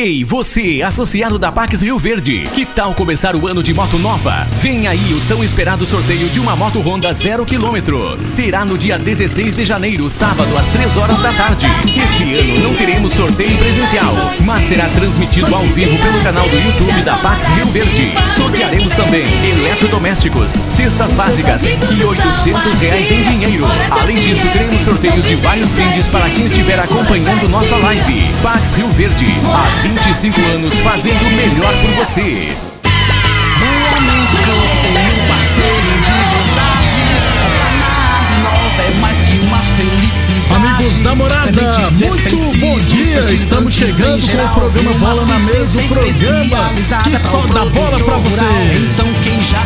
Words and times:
Ei, 0.00 0.22
você, 0.22 0.80
associado 0.80 1.40
da 1.40 1.50
Pax 1.50 1.82
Rio 1.82 1.98
Verde, 1.98 2.44
que 2.54 2.64
tal 2.64 2.94
começar 2.94 3.34
o 3.34 3.48
ano 3.48 3.64
de 3.64 3.74
moto 3.74 3.98
nova? 3.98 4.46
Vem 4.60 4.86
aí 4.86 5.12
o 5.12 5.20
tão 5.26 5.42
esperado 5.42 5.84
sorteio 5.84 6.28
de 6.28 6.38
uma 6.38 6.54
moto 6.54 6.78
Honda 6.78 7.12
0 7.12 7.44
km. 7.44 8.16
Será 8.36 8.64
no 8.64 8.78
dia 8.78 8.96
16 8.96 9.56
de 9.56 9.64
janeiro, 9.64 10.08
sábado, 10.08 10.56
às 10.56 10.68
3 10.68 10.96
horas 10.98 11.18
da 11.18 11.32
tarde. 11.32 11.66
Este 11.84 12.32
ano 12.32 12.62
não 12.62 12.74
teremos 12.74 13.12
sorteio 13.12 13.58
presencial, 13.58 14.14
mas 14.44 14.64
será 14.66 14.84
transmitido 14.90 15.52
ao 15.52 15.62
vivo 15.62 15.98
pelo 15.98 16.22
canal 16.22 16.48
do 16.48 16.56
YouTube 16.56 17.02
da 17.02 17.16
Pax 17.16 17.48
Rio 17.48 17.66
Verde. 17.66 18.12
Sortearemos 18.36 18.92
também 18.92 19.26
eletrodomésticos, 19.50 20.52
cestas 20.76 21.10
básicas 21.10 21.64
e 21.64 22.04
800 22.04 22.78
reais 22.78 23.10
em 23.10 23.24
dinheiro. 23.24 23.66
Além 23.90 24.14
disso, 24.14 24.46
teremos 24.52 24.80
sorteios 24.82 25.26
de 25.26 25.34
vários 25.34 25.68
brindes 25.72 26.06
para 26.06 26.30
quem 26.30 26.46
estiver 26.46 26.78
acompanhando 26.78 27.48
nossa 27.48 27.74
live. 27.78 28.22
Pax 28.44 28.76
Rio 28.76 28.88
Verde, 28.90 29.26
há 29.52 29.87
25 29.88 30.40
anos 30.52 30.74
fazendo 30.80 31.26
o 31.26 31.30
melhor 31.30 31.72
por 31.80 31.90
você. 32.04 32.48
Amigos 40.54 41.00
da 41.00 41.14
morada, 41.14 41.90
muito 41.92 42.58
bom 42.58 42.78
dia! 42.78 43.20
Estamos 43.32 43.72
chegando 43.72 44.26
com 44.26 44.44
o 44.44 44.48
programa 44.60 44.92
Bola 44.98 45.26
na 45.26 45.38
Mesa, 45.38 45.78
o 45.78 45.88
programa 45.88 46.72
que 46.74 47.16
só 47.28 47.40
dá 47.52 47.64
bola 47.66 47.98
pra 48.04 48.16
você. 48.16 48.44
Então 48.92 49.06
quem 49.24 49.40
já 49.40 49.62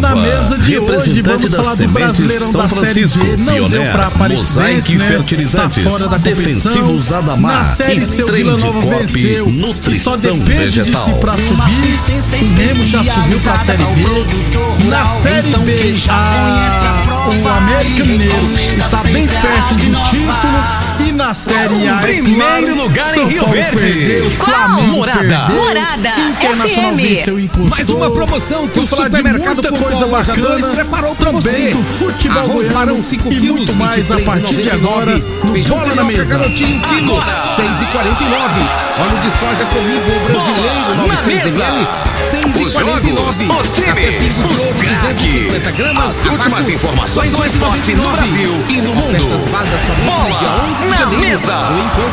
Na 0.00 0.14
mesa 0.14 0.58
de 0.58 0.78
hoje, 0.78 1.22
vamos 1.22 1.52
falar 1.54 1.74
do 1.74 1.88
Brasileirão 1.88 2.52
da 2.52 2.68
Série 2.68 3.06
B. 3.06 3.36
Não 3.38 3.68
deu 3.68 3.82
pra 3.92 4.06
Aparecidense, 4.08 4.52
Mosaic 4.58 4.96
né? 4.96 5.06
Fertilizantes, 5.06 5.84
Tá 5.84 5.90
fora 5.90 6.08
da 6.08 6.18
competição. 6.18 6.72
Defensivos 6.72 7.12
Adamar 7.12 7.58
Na 7.58 7.64
Série 7.64 8.04
C, 8.04 8.22
o 8.22 8.26
Vila 8.32 8.56
Nova 8.56 8.82
Corp, 8.82 9.06
venceu. 9.06 9.46
Nutrição 9.50 10.12
Só 10.12 10.18
depende 10.18 10.44
Vegetal. 10.54 11.04
de 11.04 11.12
si 11.14 11.20
pra 11.20 11.36
subir. 11.36 12.44
O 12.44 12.54
Remo 12.54 12.86
já 12.86 13.04
subiu 13.04 13.40
pra 13.40 13.58
Série 13.58 13.84
B. 13.84 14.86
Na 14.88 15.06
Série 15.06 15.56
B, 15.64 15.96
a... 16.10 17.28
o 17.28 17.48
América 17.48 18.04
Mineiro 18.04 18.50
está 18.76 19.02
bem 19.02 19.26
perto 19.26 19.74
do 19.74 20.02
título. 20.10 20.85
E 20.98 21.12
na 21.12 21.34
Série 21.34 21.88
A, 21.88 21.94
é 21.94 22.00
Primeiro 22.00 22.36
claro, 22.36 22.76
lugar 22.76 23.06
em 23.10 23.14
São 23.14 23.26
Rio 23.26 23.40
Paulo 23.40 23.54
Verde. 23.54 23.76
Perdeu, 23.76 24.30
Qual? 24.38 24.46
Flamengo 24.46 24.92
Morada. 24.92 25.18
perdeu, 25.18 25.56
Morada 25.56 26.08
Internacional 26.20 26.92
FM. 26.92 26.96
venceu 26.96 27.40
encostou. 27.40 27.68
Mais 27.68 27.90
uma 27.90 28.10
promoção 28.10 28.68
que 28.68 28.78
o 28.78 28.82
de 28.82 28.88
Supermercado 28.88 29.62
Pompom 29.62 29.84
coisa 29.84 30.06
bacana 30.06 30.48
2 30.48 30.66
preparou 30.66 31.14
pra 31.14 31.26
também 31.32 31.42
você. 31.42 31.68
do 31.70 31.84
futebol 31.84 32.38
Arroz 32.38 32.68
Barão 32.68 33.02
5 33.02 33.32
e 33.32 33.40
quilos, 33.40 33.56
muito 33.56 33.74
mais 33.74 34.10
a 34.10 34.18
partir 34.20 34.56
de 34.56 34.62
23,99. 34.62 34.72
agora 34.72 35.16
no 35.16 35.62
Bola 35.68 35.94
na 35.94 36.04
Mesa. 36.04 36.24
garotinho 36.24 36.80
quilo, 36.80 37.16
6,49. 37.16 38.86
Óleo 38.98 39.20
de 39.20 39.30
soja 39.30 39.64
comigo 39.66 40.10
brasileiro, 40.24 40.94
900 41.08 41.54
ml, 41.54 41.86
6,49. 42.30 42.66
Os 42.66 42.72
jogos, 42.72 43.60
os 43.60 43.72
Café 43.72 44.00
times, 44.00 44.34
de 44.34 44.54
os 44.54 44.72
craques. 44.72 45.32
250 45.32 45.70
gramas. 45.72 46.18
As 46.18 46.26
últimas 46.26 46.68
informações 46.68 47.34
do 47.34 47.44
esporte 47.44 47.94
no 47.94 48.02
2,99. 48.04 48.12
Brasil 48.16 48.64
e 48.70 48.80
no 48.80 48.94
mundo. 48.94 49.26
Ofertas 49.26 49.48
válidas 49.50 49.80
somente 49.86 50.10
no 50.10 50.38
dia 50.38 50.48
11 50.48 50.74
de 50.74 50.82
Bola 50.82 50.85
na 50.88 51.06
mesa. 51.06 51.52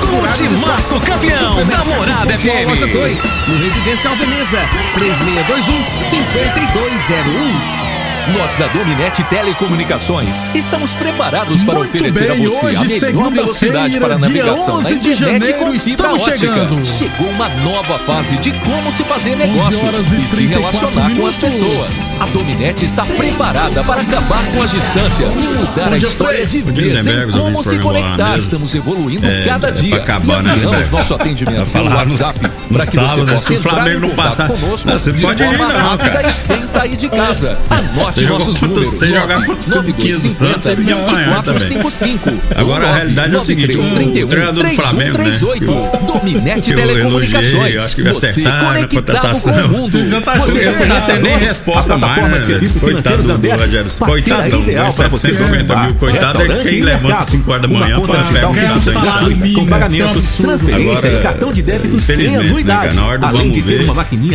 Com 0.02 0.18
o 0.18 0.28
timaço 0.34 1.00
campeão 1.02 1.66
da 1.66 1.84
Morada 1.86 2.38
FM. 2.38 2.68
Loja 2.68 2.88
2, 2.88 3.24
no 3.48 3.58
Residencial 3.58 4.16
Veneza, 4.16 4.60
3621 4.96 5.84
5201. 6.10 7.83
Nós 8.32 8.56
da 8.56 8.68
Dominete 8.68 9.22
Telecomunicações 9.26 10.42
estamos 10.56 10.92
preparados 10.94 11.62
para 11.64 11.76
Muito 11.76 11.90
oferecer 11.98 12.32
bem, 12.34 12.46
a 12.46 12.50
você 12.50 12.66
hoje, 12.68 12.78
a 12.78 13.06
melhor 13.12 13.30
velocidade 13.32 14.00
para 14.00 14.16
a 14.16 14.18
navegação 14.18 14.76
11 14.78 14.84
na 14.94 15.00
de 15.00 15.10
internet 15.12 15.46
janeiro, 15.50 15.58
com 15.74 15.80
fibra 15.80 16.14
ótica. 16.14 16.38
chegando. 16.38 16.86
Chegou 16.86 17.28
uma 17.32 17.50
nova 17.50 18.00
fase 18.00 18.38
de 18.38 18.52
como 18.62 18.92
se 18.94 19.04
fazer 19.04 19.36
negócios 19.36 20.12
e 20.14 20.16
e 20.16 20.28
se 20.28 20.36
34 20.36 20.80
relacionar 20.80 20.94
com 20.94 21.28
as 21.28 21.36
minutos. 21.36 21.36
pessoas. 21.38 22.10
A 22.22 22.26
Dominete 22.28 22.86
está 22.86 23.06
preparada 23.06 23.84
para 23.84 24.02
acabar 24.02 24.46
com 24.54 24.64
as 24.64 24.72
distâncias 24.72 25.36
e 25.36 25.40
mudar 25.40 25.84
a 25.84 25.90
Bom 25.90 25.98
dia, 25.98 26.08
história 26.08 26.46
de 26.46 26.62
vez 26.62 27.06
em 27.08 27.30
como 27.32 27.62
se 27.64 27.78
conectar. 27.80 28.36
Estamos 28.38 28.74
evoluindo 28.74 29.28
É, 29.28 29.44
cada 29.46 29.68
é 29.68 29.72
dia. 29.74 29.90
pra 29.96 30.04
acabar, 30.04 30.42
né, 30.44 30.52
ampliamos 30.54 30.90
nosso 30.92 31.14
atendimento 31.14 31.56
pelo 31.56 31.66
falar 31.90 32.06
no- 32.06 32.14
WhatsApp 32.14 32.40
para 32.72 32.86
que 32.86 32.92
sábado, 32.94 33.16
você 33.16 33.22
né, 33.26 33.32
possa 33.34 33.54
entrar 33.54 33.70
Flamengo 33.74 34.06
em 34.06 34.10
contato 34.10 34.26
passar- 34.26 34.48
conosco 34.48 34.90
você 34.90 35.12
de 35.12 35.22
pode 35.22 35.44
ir, 35.44 35.46
forma 35.58 35.74
não, 35.74 35.90
rápida 35.90 36.10
cara. 36.12 36.30
e 36.30 36.32
sem 36.34 36.66
sair 36.68 36.96
de 36.96 37.10
casa. 37.10 37.58
Anote 37.70 38.13
Você 38.13 38.13
jogou 38.22 38.40
nossos 38.40 38.60
contra- 38.60 38.68
números. 38.68 38.88
você 39.00 39.06
jogar 39.08 39.46
contra 39.46 39.60
o 39.60 39.64
Sub-15 39.64 40.22
do 40.22 40.30
Santos, 40.30 40.66
ia 40.66 40.96
apanhar 40.96 41.44
também. 41.44 41.60
2455. 41.60 42.32
Agora, 42.56 42.88
a 42.88 42.96
realidade 42.96 43.36
é 43.36 43.38
o 43.38 43.42
seguinte, 43.42 43.78
o 43.78 44.28
treinador 44.28 44.64
do 44.64 44.70
Flamengo, 44.72 45.18
né, 45.18 45.24
3138. 45.32 46.04
Dominete 46.06 46.72
eu 46.72 46.78
Telecomunicações. 46.78 47.76
eu 47.76 47.84
acho 47.84 47.96
que 47.96 48.04
vai 48.04 48.12
acertar 48.12 48.80
na 48.80 48.88
contratação. 48.88 49.54
Você 49.84 50.08
já 50.08 50.22
tá 50.22 50.32
achando 50.34 50.60
que 50.60 50.66
não 50.70 50.88
tá 50.88 51.02
sem 51.02 51.20
nem 51.22 51.38
resposta 51.38 51.98
mais, 51.98 52.24
né, 52.24 52.40
velho? 52.40 52.80
Coitado 52.80 53.24
do 53.24 53.52
Rogério. 53.52 53.92
Coitadão, 54.00 54.60
ideal 54.62 54.84
ganha 54.84 54.94
para 54.94 55.08
você 55.08 55.34
750 55.34 55.76
mil. 55.84 55.94
Coitado 55.96 56.42
é 56.42 56.64
quem 56.64 56.82
levanta 56.82 57.08
mercado. 57.08 57.30
5 57.30 57.52
horas 57.52 57.62
da 57.62 57.68
manhã 57.68 58.02
digital 58.24 58.54
pegar 58.54 59.24
um 59.24 59.30
mínimo, 59.30 59.60
com 59.60 59.68
pagamento, 59.68 60.04
que 60.12 60.18
absurdo. 60.18 60.48
transferência 60.48 61.08
e 61.08 61.22
cartão 61.22 61.54
de 61.54 61.62
débito 61.62 62.00
sem 62.02 62.18
né, 62.18 62.38
anuidade. 62.38 62.96
na 62.96 63.06
hora 63.08 63.18
do 63.18 63.26
Além 63.26 63.38
vamos 63.40 63.54
de 63.54 63.62
ter 63.62 63.78
ver, 63.84 63.90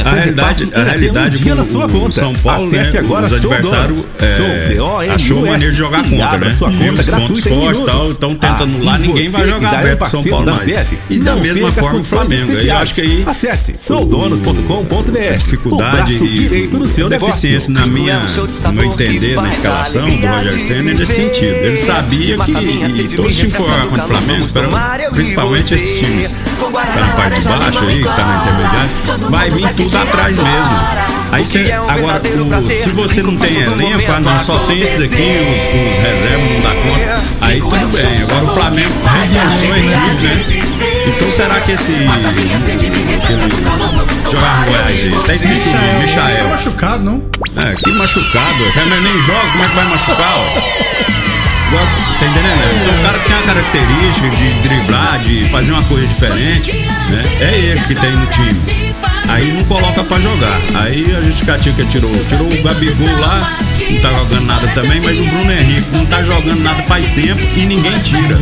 a 0.05 0.11
realidade, 0.13 0.69
a 0.75 0.83
realidade 0.83 1.37
um 1.37 1.43
dia 1.43 1.55
na 1.55 1.65
sua 1.65 1.89
conta. 1.89 2.13
São 2.21 2.35
Acesse 2.49 2.95
né, 2.95 3.01
agora 3.01 3.29
Donos. 3.71 4.07
é, 4.21 5.11
achou 5.15 5.41
maneira 5.47 5.73
de 5.73 5.79
jogar 5.79 6.03
contra, 6.09 6.39
né? 6.39 6.53
sua 6.53 6.71
E 6.71 6.77
conta 6.77 7.01
os 7.01 7.09
pontos 7.09 7.41
fortes 7.45 7.81
e 7.83 7.85
tal, 7.87 8.11
estão 8.11 8.35
tentando 8.35 8.79
Ah, 8.81 8.85
lá, 8.85 8.99
ninguém 8.99 9.29
vai 9.31 9.49
jogar 9.49 9.73
é 9.73 9.77
aberto 9.77 9.99
pro 9.99 10.11
São 10.11 10.25
Paulo 10.25 10.47
da 10.47 10.53
mais. 10.53 10.87
E 11.11 11.19
da 11.19 11.37
mesma 11.37 11.73
forma 11.73 12.01
o 12.01 12.05
Flamengo. 12.05 12.53
Eu 12.53 12.77
acho 12.77 12.95
que 12.95 13.01
aí 13.01 13.25
Acesse 13.27 13.75
soudonos.com.br. 13.79 15.39
dificuldade 15.39 16.15
o 16.15 16.19
braço 16.19 16.25
e 16.25 16.89
seu 16.89 17.09
deficiência 17.09 17.71
na 17.73 17.87
minha, 17.87 18.21
no 18.21 18.73
meu 18.73 18.85
entender, 18.93 19.37
na 19.37 19.49
escalação 19.49 20.09
do 20.09 20.27
Roger 20.27 20.61
Senna 20.61 20.91
é 20.91 20.95
nesse 20.95 21.15
sentido. 21.15 21.55
Ele 21.55 21.77
sabia 21.77 22.37
que 22.39 22.53
todos 23.17 23.31
os 23.33 23.37
times 23.37 23.53
que 23.53 23.59
jogar 23.63 23.87
contra 23.87 24.05
o 24.05 24.09
Flamengo, 24.09 24.47
pra- 24.53 25.11
principalmente 25.11 25.75
esses 25.75 25.99
times 26.01 26.29
que 26.29 26.73
tá 26.73 27.01
na 27.01 27.09
parte 27.13 27.41
de 27.41 27.49
baixo 27.49 27.85
aí, 27.87 27.99
que 27.99 28.05
tá 28.05 28.25
na 28.27 28.37
intermediária, 28.37 29.31
vai 29.31 29.51
vir 29.51 29.69
tudo 29.75 29.97
atrás 29.99 30.39
mesmo. 30.39 30.79
Aí 31.31 31.45
você, 31.45 31.71
agora, 31.89 32.23
o- 32.59 32.71
se 32.71 32.89
você 32.91 33.23
não 33.23 33.37
tem 33.37 33.61
elenco, 33.61 34.11
ah, 34.13 34.21
não, 34.21 34.41
só 34.41 34.59
tem 34.61 34.81
esses 34.81 35.01
aqui, 35.03 35.23
os, 35.23 35.93
os 35.93 35.99
reservas 35.99 36.51
não 36.51 36.61
dá 36.63 36.71
conta, 36.71 37.23
aí 37.43 37.61
tudo 37.61 37.89
bem. 37.89 38.23
Agora 38.23 38.45
o 38.45 38.49
Flamengo 38.55 38.93
repensou 39.05 39.73
a 39.73 39.79
equipe, 39.79 40.27
né? 40.27 40.63
Então 41.07 41.31
será 41.31 41.61
que 41.61 41.73
esse. 41.73 41.93
aquele 41.93 43.41
jogar 44.31 44.61
no 44.61 44.67
Goiás 44.67 45.01
aí? 45.01 45.15
Até 45.15 45.35
esqueci 45.35 45.69
o 45.69 45.73
nome, 45.73 46.07
Tá 46.15 46.25
Michael. 46.25 46.49
machucado, 46.49 47.05
não? 47.05 47.23
É, 47.57 47.75
que 47.77 47.91
machucado. 47.93 48.65
O 48.65 48.73
cara 48.73 48.87
nem 49.01 49.23
joga, 49.23 49.49
como 49.53 49.65
é 49.65 49.69
que 49.69 49.75
vai 49.75 49.85
machucar? 49.85 50.35
ó? 50.39 50.45
Tá 52.19 52.27
entendendo? 52.27 52.81
Então 52.83 52.95
o 52.99 53.03
cara 53.05 53.19
que 53.19 53.29
tem 53.29 53.39
a 53.39 53.43
característica 53.43 54.31
de 54.31 54.69
driblar, 54.69 55.19
de 55.21 55.45
fazer 55.51 55.73
uma 55.73 55.83
coisa 55.85 56.07
diferente, 56.07 56.73
né? 56.73 57.25
É 57.41 57.59
ele 57.59 57.81
que 57.83 57.95
tem 57.95 58.11
no 58.13 58.27
time. 58.27 58.59
Aí 59.29 59.53
não 59.53 59.65
coloca 59.65 60.03
pra 60.05 60.19
jogar. 60.19 60.59
Aí 60.75 61.15
a 61.15 61.21
justificativa 61.21 61.85
tirou. 61.85 62.11
Tirou 62.29 62.47
o 62.47 62.63
Gabigol 62.63 63.19
lá, 63.19 63.59
não 63.91 64.01
tá 64.01 64.11
jogando 64.11 64.47
nada 64.47 64.67
também, 64.69 65.01
mas 65.01 65.19
o 65.21 65.25
Bruno 65.25 65.53
Henrique 65.53 65.89
não 65.93 66.07
tá 66.07 66.23
jogando 66.23 66.63
nada 66.63 66.83
faz 66.85 67.07
tempo 67.09 67.41
e 67.57 67.67
ninguém 67.67 67.99
tira. 68.01 68.37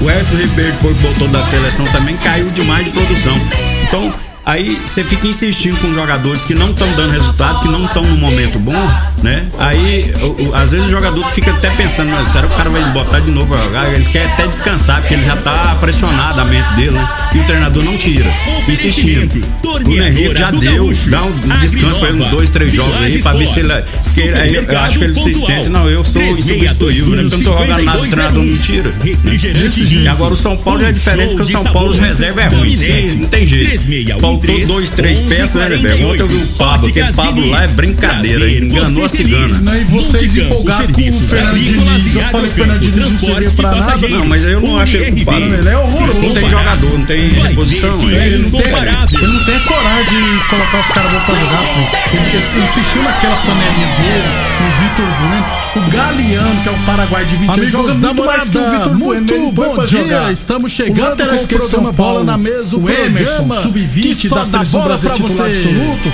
O 0.00 0.10
Everton 0.10 0.36
Ribeiro, 0.36 0.72
depois 0.72 0.96
que 0.96 1.02
voltou 1.02 1.28
da 1.28 1.44
seleção, 1.44 1.84
também 1.86 2.16
caiu 2.18 2.48
demais 2.50 2.84
de 2.84 2.92
produção. 2.92 3.38
Então, 3.82 4.14
aí 4.46 4.80
você 4.84 5.02
fica 5.02 5.26
insistindo 5.26 5.76
com 5.80 5.92
jogadores 5.92 6.44
que 6.44 6.54
não 6.54 6.70
estão 6.70 6.90
dando 6.92 7.12
resultado, 7.12 7.60
que 7.60 7.68
não 7.68 7.84
estão 7.84 8.02
no 8.04 8.16
momento 8.16 8.58
bom, 8.60 8.90
né? 9.22 9.46
Aí, 9.58 10.12
o, 10.22 10.48
o, 10.48 10.54
às 10.54 10.72
vezes 10.72 10.86
o 10.86 10.90
jogador 10.90 11.24
fica 11.32 11.50
até 11.50 11.70
pensando, 11.70 12.10
mas 12.10 12.28
será 12.28 12.46
que 12.46 12.54
o 12.54 12.56
cara 12.56 12.70
vai 12.70 12.82
botar 12.92 13.20
de 13.20 13.30
novo 13.30 13.54
pra 13.54 13.64
jogar? 13.64 13.92
Ele 13.92 14.04
quer 14.04 14.26
até 14.26 14.46
descansar, 14.46 15.00
porque 15.00 15.14
ele 15.14 15.24
já 15.24 15.36
tá 15.36 15.76
pressionado 15.80 16.40
a 16.40 16.44
mente 16.44 16.74
dele, 16.76 16.92
né? 16.92 17.08
E 17.34 17.38
o 17.38 17.44
treinador 17.44 17.84
não 17.84 17.96
tira. 17.96 18.30
Insistindo. 18.68 19.44
O 19.64 20.02
Henrique 20.02 20.36
já 20.36 20.50
deu, 20.50 20.92
dá 21.06 21.24
um, 21.24 21.58
descanso 21.60 21.98
pra 21.98 22.08
ele 22.08 22.22
uns 22.22 22.26
dois, 22.26 22.50
três 22.50 22.72
jogos 22.72 23.00
aí, 23.00 23.22
pra 23.22 23.32
ver 23.32 23.46
se 23.46 23.60
ele. 23.60 23.72
É, 23.72 24.64
que 24.64 24.74
eu 24.74 24.78
acho 24.78 24.98
que 24.98 25.04
ele 25.04 25.14
se 25.14 25.34
sente, 25.34 25.68
não, 25.68 25.88
eu 25.88 26.04
sou 26.04 26.22
insubstituível, 26.22 27.16
né? 27.16 27.22
Porque 27.30 27.46
eu 27.46 27.52
não 27.52 27.58
tô 27.58 27.58
jogando 27.58 27.84
nada, 27.84 28.00
o 28.00 28.08
treinador 28.08 28.44
não 28.44 28.56
tira. 28.56 28.90
Né? 28.90 30.02
E 30.02 30.08
agora 30.08 30.32
o 30.32 30.36
São 30.36 30.56
Paulo 30.56 30.80
já 30.80 30.88
é 30.88 30.92
diferente, 30.92 31.36
porque 31.36 31.42
o 31.42 31.46
São 31.46 31.72
Paulo 31.72 31.90
os 31.90 31.98
reserva 31.98 32.42
é 32.42 32.48
ruim. 32.48 32.76
Não 33.18 33.28
tem 33.28 33.46
jeito. 33.46 34.20
Faltou 34.20 34.66
dois, 34.66 34.90
três 34.90 35.20
peças, 35.20 35.54
né, 35.54 35.94
Ontem 36.04 36.20
eu 36.20 36.28
vi 36.28 36.36
o 36.36 36.46
Pablo, 36.56 36.90
porque 36.90 37.12
Pablo 37.14 37.50
lá 37.50 37.64
é 37.64 37.68
brincadeira, 37.68 38.50
enganou 38.50 39.04
a 39.04 39.08
cigana. 39.10 39.58
Não, 39.60 39.72
né? 39.72 39.80
e 39.80 39.84
vocês 39.84 40.36
empolgados 40.36 40.94
com 40.94 41.08
o 41.08 41.12
Fernando 41.12 41.58
Diniz. 41.58 42.14
Eu 42.14 42.22
falei 42.24 42.48
que 42.48 42.54
o 42.54 42.56
Fernando 42.56 42.80
Diniz 42.80 43.12
não 43.12 43.18
seria 43.18 43.50
pra 43.50 43.74
nada. 43.74 44.08
Não, 44.08 44.26
mas 44.26 44.46
eu 44.46 44.60
não 44.60 44.78
acho 44.78 44.96
ele 44.96 45.12
culpado. 45.12 45.38
Ele 45.38 45.56
né? 45.56 45.72
é 45.72 45.76
horroroso. 45.76 46.20
Não 46.20 46.34
tem 46.34 46.48
jogador, 46.48 46.98
não 46.98 47.06
tem 47.06 47.54
posição 47.54 48.10
Ele 48.10 48.38
né? 48.38 48.50
não 49.22 49.44
tem 49.44 49.60
coragem 49.60 50.20
de 50.20 50.48
colocar 50.48 50.80
os 50.80 50.86
caras 50.88 51.22
pra 51.24 51.34
jogar, 51.34 51.62
Ele 52.12 52.62
insistiu 52.62 53.02
naquela 53.02 53.36
panelinha 53.36 53.86
dele, 53.96 54.28
o 54.60 54.80
Vitor 54.80 55.06
Bueno. 55.18 55.60
O 55.76 55.90
Galeano, 55.90 56.62
que 56.62 56.68
é 56.68 56.72
o 56.72 56.78
Paraguai 56.78 57.24
de 57.24 57.36
20 57.36 57.48
anos, 57.48 57.70
joga 57.70 57.94
muito 57.94 58.24
mais 58.24 58.48
que 58.48 58.58
o 58.58 58.70
Vitor 58.70 58.94
Bueno. 58.96 59.26
Muito 59.26 59.52
bom 59.52 59.84
dia, 59.84 60.32
estamos 60.32 60.72
chegando 60.72 61.16
com 61.16 61.36
o 61.36 61.48
programa 61.48 61.92
Bola 61.92 62.24
na 62.24 62.36
Mesa. 62.36 62.76
O 62.76 62.90
Emerson, 62.90 63.48
sub-20 63.62 64.28
da 64.28 64.44
seleção 64.44 64.82
brasileira 64.82 65.16
titular 65.16 65.48
absoluto, 65.48 66.12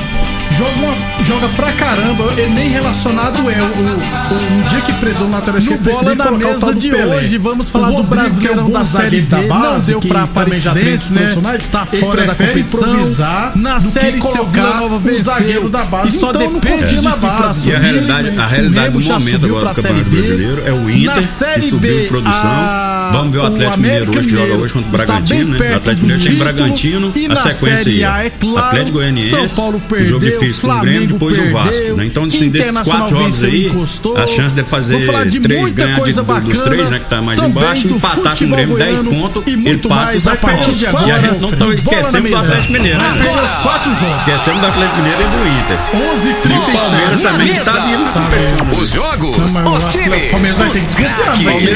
joga, 0.51 1.25
joga 1.25 1.49
pra 1.51 1.73
caramba. 1.73 2.33
Ele 2.37 2.51
nem 2.51 2.69
relacionado 2.87 3.51
é 3.51 3.63
o, 3.63 3.67
o, 3.67 4.61
o 4.61 4.69
dia 4.69 4.81
que 4.81 4.93
prezou 4.95 5.29
na 5.29 5.39
lateral 5.39 5.59
esquerda. 5.59 5.91
Bola 5.91 6.15
na 6.15 6.31
mesa 6.31 6.75
de 6.75 6.89
Pelé. 6.89 7.17
hoje, 7.17 7.39
vamos 7.39 7.69
falar 7.69 7.91
do 7.91 8.03
do 8.03 8.41
que 8.41 8.47
é 8.47 8.53
um 8.53 8.71
da 8.71 8.85
série 8.85 9.23
da 9.23 9.43
base, 9.43 9.93
não 9.93 10.01
deu 10.01 10.09
pra 10.09 10.23
Aparecidense, 10.23 11.13
né? 11.13 11.35
Está 11.59 11.85
fora 11.87 12.27
da 12.27 12.35
competição. 12.35 12.89
improvisar 12.89 13.53
na 13.57 13.81
série 13.81 14.19
colocar 14.19 14.83
o 14.85 15.19
zagueiro 15.19 15.69
da 15.69 15.85
base. 15.85 16.17
E 16.17 16.21
só 16.21 16.31
então, 16.31 16.53
depende 16.53 17.01
da 17.01 17.17
base. 17.17 17.69
E 17.69 17.75
a 17.75 17.79
realidade, 17.79 18.31
né? 18.31 18.43
a 18.43 18.47
realidade 18.47 18.91
do 18.91 19.01
momento 19.01 19.47
agora 19.47 19.69
do 19.69 19.75
Campeonato 19.75 20.11
Brasileiro 20.11 20.63
é 20.65 20.73
o 20.73 20.91
Inter 20.91 21.55
que 21.55 21.63
subiu 21.63 22.05
em 22.05 22.09
produção. 22.09 22.87
Vamos 23.13 23.33
ver 23.33 23.39
o 23.39 23.47
Atlético 23.47 23.81
Mineiro 23.81 24.11
hoje, 24.11 24.21
que 24.21 24.29
joga 24.29 24.55
hoje 24.55 24.73
contra 24.73 24.89
o 24.89 24.93
Bragantino. 24.93 25.59
Né? 25.59 25.73
O 25.73 25.77
Atlético 25.77 26.07
Mineiro 26.07 26.31
tem 26.31 26.39
Bragantino, 26.39 27.13
a 27.31 27.37
sequência 27.37 27.93
aí. 27.93 28.03
É 28.03 28.33
Atlético 28.59 28.93
Goianiense, 28.93 29.31
São 29.31 29.49
Paulo 29.49 29.81
perdeu, 29.89 30.07
o 30.07 30.09
jogo 30.09 30.25
difícil 30.25 30.69
com 30.69 30.75
o 30.75 30.81
Grêmio, 30.81 31.07
depois 31.09 31.39
o 31.39 31.51
Vasco. 31.51 32.03
Então, 32.03 32.25
assim, 32.25 32.49
desses 32.49 32.76
Internacional 32.81 33.09
quatro 33.09 33.19
jogos 33.19 33.45
aí, 33.45 33.67
encostou. 33.69 34.17
a 34.17 34.27
chance 34.27 34.55
de 34.55 34.65
fazer 34.65 35.01
falar 35.03 35.27
de 35.27 35.41
três, 35.41 35.73
ganhar 35.73 36.01
de, 36.01 36.13
bacana, 36.13 36.41
dos 36.41 36.61
três, 36.61 36.91
né, 36.91 36.99
que 36.99 37.09
tá 37.09 37.23
mais 37.23 37.43
embaixo, 37.43 37.87
empatar 37.89 38.37
com 38.37 38.45
o 38.45 38.49
Grêmio, 38.49 38.77
10 38.77 39.03
pontos, 39.03 39.43
e 39.47 39.57
muito 39.57 39.69
ele 39.69 39.89
passa 39.89 40.13
mais, 40.13 40.27
a 40.27 40.37
partir 40.37 40.73
de 40.73 40.87
agora. 40.87 41.07
E 41.07 41.11
a 41.11 41.19
gente 41.19 41.41
não 41.41 41.51
tá 41.51 41.67
esquecendo 41.69 42.29
do 42.29 42.37
Atlético 42.37 42.73
Mineiro, 42.73 42.99
né? 42.99 43.17
Apenas 43.21 43.59
quatro 43.59 43.95
jogos. 43.95 44.17
Esquecemos 44.17 44.61
do 44.61 44.67
Atlético 44.67 44.97
Mineiro 44.97 45.21
e 45.21 45.25
do 45.25 45.37
Inter. 45.61 45.79
11 46.13 46.35
30 46.35 46.57
E 46.57 46.75
o 46.75 46.79
Palmeiras 46.79 47.21
também 47.21 47.53
está 47.53 47.73
vindo 47.73 48.05
na 48.05 48.13
tá 48.13 48.21
competição. 48.21 48.79
Os 48.79 48.91
jogos, 48.91 49.37
os 49.39 49.89
times, 49.89 50.31
Palmeiras 50.31 50.59
vai 50.59 50.71
ter 50.71 50.87
que 50.87 51.03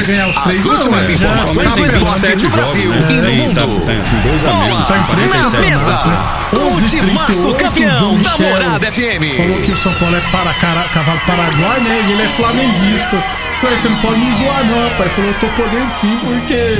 ganhar 0.07 0.29
os 0.29 0.37
três. 0.43 0.59
As 0.61 0.67
últimas 0.67 1.11
informações 1.11 1.79
em 1.79 1.85
27 1.85 2.41
jogos, 2.51 2.85
né? 2.85 3.51
E 3.51 3.55
tá 3.55 3.67
no. 3.67 3.81
Tá, 3.81 3.93
tá 4.87 4.99
em 4.99 5.05
3 5.11 5.35
a 5.35 5.41
campeão 7.55 8.21
da 8.21 8.39
Morada 8.39 8.93
FM. 8.93 9.37
Falou 9.37 9.63
que 9.63 9.73
o 9.73 9.77
São 9.77 9.93
Paulo 9.95 10.17
é 10.17 10.21
para 10.33 10.53
caralho 10.55 10.90
cavalo 10.93 11.21
paraguai, 11.27 11.81
né? 11.81 12.05
E 12.09 12.13
ele 12.13 12.23
é 12.23 12.29
flamenguista. 12.29 13.17
Ué, 13.63 13.77
você 13.77 13.89
não 13.89 13.97
pode 13.99 14.21
me 14.21 14.33
zoar, 14.33 14.65
não, 14.65 14.91
pai. 14.91 15.07
Ele 15.07 15.11
falou, 15.11 15.31
eu 15.31 15.39
tô 15.39 15.49
podendo 15.49 15.91
sim, 15.91 16.19
porque 16.25 16.79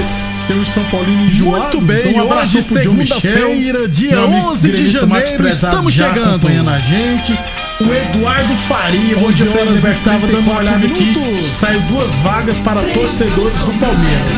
bateu 0.51 0.63
os 0.63 0.69
São 0.69 0.85
Paulino 0.85 1.27
enjoado. 1.27 1.79
Muito 1.79 1.93
então, 1.93 2.13
bem, 2.13 2.15
um 2.15 2.23
abraço 2.23 2.59
hoje 2.59 2.69
segunda-feira, 2.69 3.89
dia 3.89 4.21
11 4.21 4.73
de 4.73 4.87
janeiro, 4.89 5.49
estamos 5.49 5.93
chegando. 5.93 6.31
acompanhando 6.31 6.71
a 6.71 6.79
gente. 6.79 7.39
O 7.81 7.95
Eduardo 7.95 8.55
Faria, 8.69 9.17
hoje 9.17 9.43
o 9.43 9.51
Fenas 9.51 9.83
estava 9.83 10.27
dando 10.27 10.41
uma 10.41 10.59
olhada 10.59 10.87
aqui, 10.87 11.15
saiu 11.51 11.81
duas 11.83 12.15
vagas 12.17 12.59
para 12.59 12.83
torcedores 12.83 13.59
do 13.61 13.73
Palmeiras. 13.81 14.33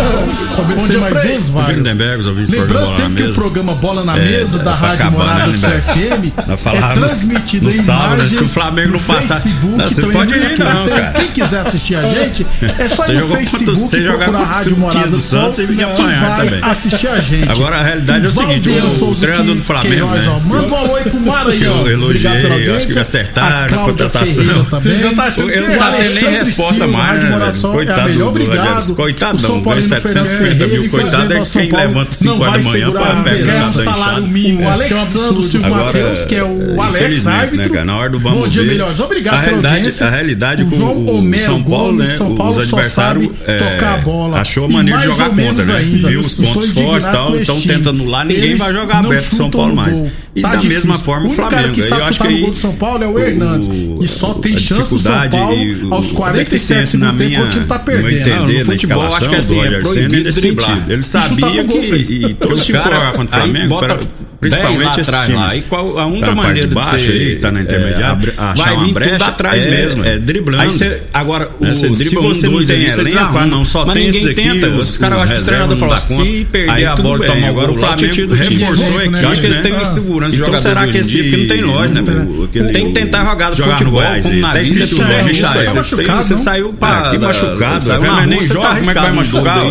Ah, 0.00 0.56
comecei 0.56 0.96
é, 0.96 0.98
mais 0.98 1.22
duas 1.22 1.48
vagas. 1.48 2.48
Lembrando 2.48 2.90
sempre 2.90 3.22
que 3.22 3.30
o 3.30 3.34
programa 3.34 3.74
Bola 3.76 4.04
na 4.04 4.18
é, 4.18 4.24
Mesa 4.24 4.58
é, 4.60 4.64
da 4.64 4.74
Rádio 4.74 5.04
né, 5.04 5.10
Morada 5.10 5.52
do 5.52 5.58
FM 5.58 6.32
é 6.74 6.94
transmitido 6.94 7.70
em 7.70 7.76
imagens 7.76 8.32
que 8.32 8.42
o 8.42 8.48
Flamengo 8.48 8.92
não 8.92 9.00
passar. 9.00 9.40
Facebook, 9.40 9.94
você 9.94 10.02
pode 10.02 10.34
ir, 10.34 10.58
não, 10.58 10.88
cara. 10.88 11.12
Quem 11.12 11.30
quiser 11.30 11.60
assistir 11.60 11.94
a 11.94 12.02
gente, 12.02 12.44
é 12.78 12.88
só 12.88 13.12
ir 13.12 13.20
no 13.20 13.28
Facebook 13.28 14.02
procurar 14.02 14.40
a 14.40 14.44
Rádio 14.44 14.76
Morada 14.76 15.08
do 15.08 15.16
Santos 15.18 15.57
você 15.66 15.82
não, 15.82 15.92
apanhar 15.92 16.36
também. 16.36 16.60
assistir 16.62 17.08
a 17.08 17.20
gente. 17.20 17.50
Agora 17.50 17.76
a 17.76 17.82
realidade 17.82 18.24
é 18.26 18.28
o 18.28 18.32
seguinte: 18.32 18.68
o, 18.68 19.04
o 19.04 19.16
treinador 19.16 19.54
do 19.54 19.62
Flamengo. 19.62 20.06
Né? 20.06 20.40
Manda 20.44 20.66
um 20.66 20.76
alô 20.76 20.96
aí 20.96 21.04
pro 21.04 21.20
Maranhão. 21.20 21.86
Eu 21.86 21.92
elogiei, 21.92 22.66
eu 22.66 22.76
acho 22.76 22.86
que 22.86 22.98
acertaram 22.98 23.80
a 23.80 23.84
contratação. 23.84 24.64
Também. 24.68 25.00
Já 25.00 25.14
tá 25.14 25.24
achando 25.24 25.50
ele 25.50 25.60
né? 25.62 25.66
é 25.66 25.76
não 25.76 25.78
tá 25.78 25.92
tendo 25.92 26.14
nem 26.14 26.30
resposta 26.30 26.86
mais. 26.86 27.58
Coitado 27.60 28.12
do 28.12 28.28
obrigado. 28.28 28.94
Coitadão, 28.94 29.62
ganha 29.62 29.82
750 29.82 30.66
mil. 30.66 30.90
Coitado 30.90 31.32
é 31.34 31.42
quem 31.42 31.72
levanta 31.72 32.10
5 32.10 32.42
horas 32.42 32.64
da 32.64 32.70
manhã 32.70 32.90
pra 32.90 33.22
pegar 33.22 33.60
um 33.60 33.72
salário 33.72 34.26
mínimo. 34.26 34.68
Alexandre 34.68 35.42
Silvio 35.42 35.70
Matheus, 35.70 36.24
que 36.24 36.34
é 36.34 36.44
o 36.44 36.82
é 36.82 36.86
Alex 36.86 37.26
árbitro. 37.26 37.74
Né, 37.74 37.84
na 37.84 37.96
hora 37.96 38.10
do 38.10 38.20
Bom 38.20 38.46
dia, 38.46 38.62
melhores. 38.62 39.00
Obrigado 39.00 39.44
pela 39.44 39.56
audiência. 39.56 40.06
A 40.06 40.10
realidade 40.10 40.64
com 40.64 40.76
o 40.76 41.38
São 41.38 41.62
Paulo, 41.62 41.98
né? 41.98 42.04
Os 42.04 42.58
adversários. 42.58 43.28
Tocar 43.28 43.94
a 43.94 43.98
bola. 43.98 44.40
Achou 44.40 44.68
maneira 44.68 44.98
de 44.98 45.04
jogar 45.06 45.30
com 45.30 45.47
ponta, 45.48 45.64
né? 45.64 45.76
Ainda, 45.76 46.08
Viu 46.08 46.20
os 46.20 46.34
pontos 46.34 46.72
fortes 46.72 47.08
e 47.08 47.12
tal, 47.12 47.28
então 47.28 47.40
estão 47.40 47.60
tentando 47.60 48.00
anular, 48.00 48.26
ninguém 48.26 48.56
vai 48.56 48.72
jogar 48.72 48.98
aberto 48.98 49.34
São 49.34 49.50
Paulo 49.50 49.76
mais. 49.76 50.02
E 50.34 50.42
tá 50.42 50.50
da 50.50 50.56
difícil. 50.56 50.88
mesma 50.88 50.98
forma 50.98 51.26
o, 51.26 51.30
o 51.30 51.32
Flamengo. 51.32 51.82
Cara 51.82 52.00
eu 52.00 52.04
acho 52.04 52.20
que 52.20 52.26
aí, 52.26 52.34
o 52.36 52.40
gol 52.40 52.50
do 52.50 52.56
São 52.56 52.74
Paulo 52.74 53.02
é 53.02 53.06
o, 53.06 53.10
o 53.12 53.18
Hernandes. 53.18 53.68
E 54.00 54.08
só 54.08 54.34
tem 54.34 54.56
chance 54.56 54.94
do 54.94 54.98
São 54.98 55.30
Paulo 55.30 55.94
aos 55.94 56.12
47 56.12 56.96
na 56.96 57.12
minha, 57.12 57.44
o 57.44 57.48
time 57.48 57.66
tá 57.66 57.78
perdendo. 57.78 58.10
Entender, 58.10 58.52
né? 58.52 58.58
no 58.60 58.64
futebol, 58.64 59.02
acho 59.02 59.28
que 59.28 59.34
é 59.34 59.38
assim, 59.38 59.60
assim, 59.60 59.74
é, 59.74 59.78
é 59.78 59.80
proibido 59.80 60.92
Ele 60.92 61.02
sabia 61.02 61.64
que 61.64 61.78
e, 61.78 62.24
e 62.26 62.34
todos 62.34 62.66
contra 62.66 63.24
o 63.24 63.28
Flamengo, 63.28 63.80
Principalmente 64.40 65.00
atrás 65.00 65.28
lá. 65.34 65.56
E 65.56 65.62
qual, 65.62 65.98
a 65.98 66.06
única 66.06 66.28
tá 66.28 66.34
maneira 66.34 66.68
de 66.68 66.74
baixo, 66.74 66.90
você 66.90 67.10
ali, 67.10 67.36
tá 67.36 67.50
na 67.50 67.58
é, 67.58 67.62
intermediária, 67.62 68.34
é, 68.36 68.40
achar 68.40 68.72
uma 68.74 68.92
brecha 68.92 69.26
atrás 69.26 69.64
é, 69.64 69.70
mesmo. 69.70 70.04
É, 70.04 70.14
é 70.14 70.18
driblando. 70.18 70.62
Aí 70.62 71.00
agora, 71.12 71.50
né, 71.58 71.72
o, 71.72 71.74
se 71.74 71.88
você 71.88 72.08
um, 72.16 72.22
dois, 72.22 72.42
não 72.42 72.64
tem 72.64 72.84
elenco, 72.84 73.32
você 73.32 73.46
não, 73.46 73.64
só 73.64 73.84
mas 73.84 73.94
tem 73.94 74.10
ninguém 74.12 74.34
tenta. 74.34 74.68
Os, 74.68 74.90
os 74.90 74.98
caras 74.98 75.22
acham 75.22 75.36
que 75.36 75.42
o 75.42 75.44
treinador 75.44 75.78
falou, 75.78 75.98
se 75.98 76.46
perder 76.52 76.86
a 76.86 76.94
bola 76.96 77.18
e 77.18 77.22
é, 77.22 77.34
tomar 77.34 77.48
agora 77.48 77.70
o 77.72 77.74
Flamengo 77.74 78.34
reforçou 78.34 78.98
aqui. 78.98 79.22
Eu 79.22 79.28
acho 79.28 79.40
que 79.40 79.46
eles 79.46 79.56
têm 79.58 79.74
ah, 79.74 79.82
insegurança 79.82 80.30
de 80.30 80.42
então, 80.42 80.54
jogador 80.54 80.68
será 80.68 80.86
que 80.86 80.98
esse 80.98 81.18
porque 81.18 81.36
né, 81.36 81.38
não 81.38 81.48
tem 81.48 81.62
nós, 81.62 81.90
né? 81.90 82.72
Tem 82.72 82.86
que 82.86 82.92
tentar 82.92 83.24
jogar 83.24 83.52
futebol 83.52 84.02
como 84.22 84.40
na 84.40 84.52
vida. 84.54 84.86
Você 86.22 86.36
saiu 86.36 86.72
para... 86.72 87.08
Ah, 87.08 87.10
que 87.10 87.18
machucado. 87.18 87.88
não 87.88 88.00
na 88.00 88.16
tá 88.16 88.26
nem 88.26 88.42
joga, 88.42 88.68
como 88.68 88.90
é 88.90 88.94
que 88.94 89.00
vai 89.00 89.12
machucar? 89.12 89.62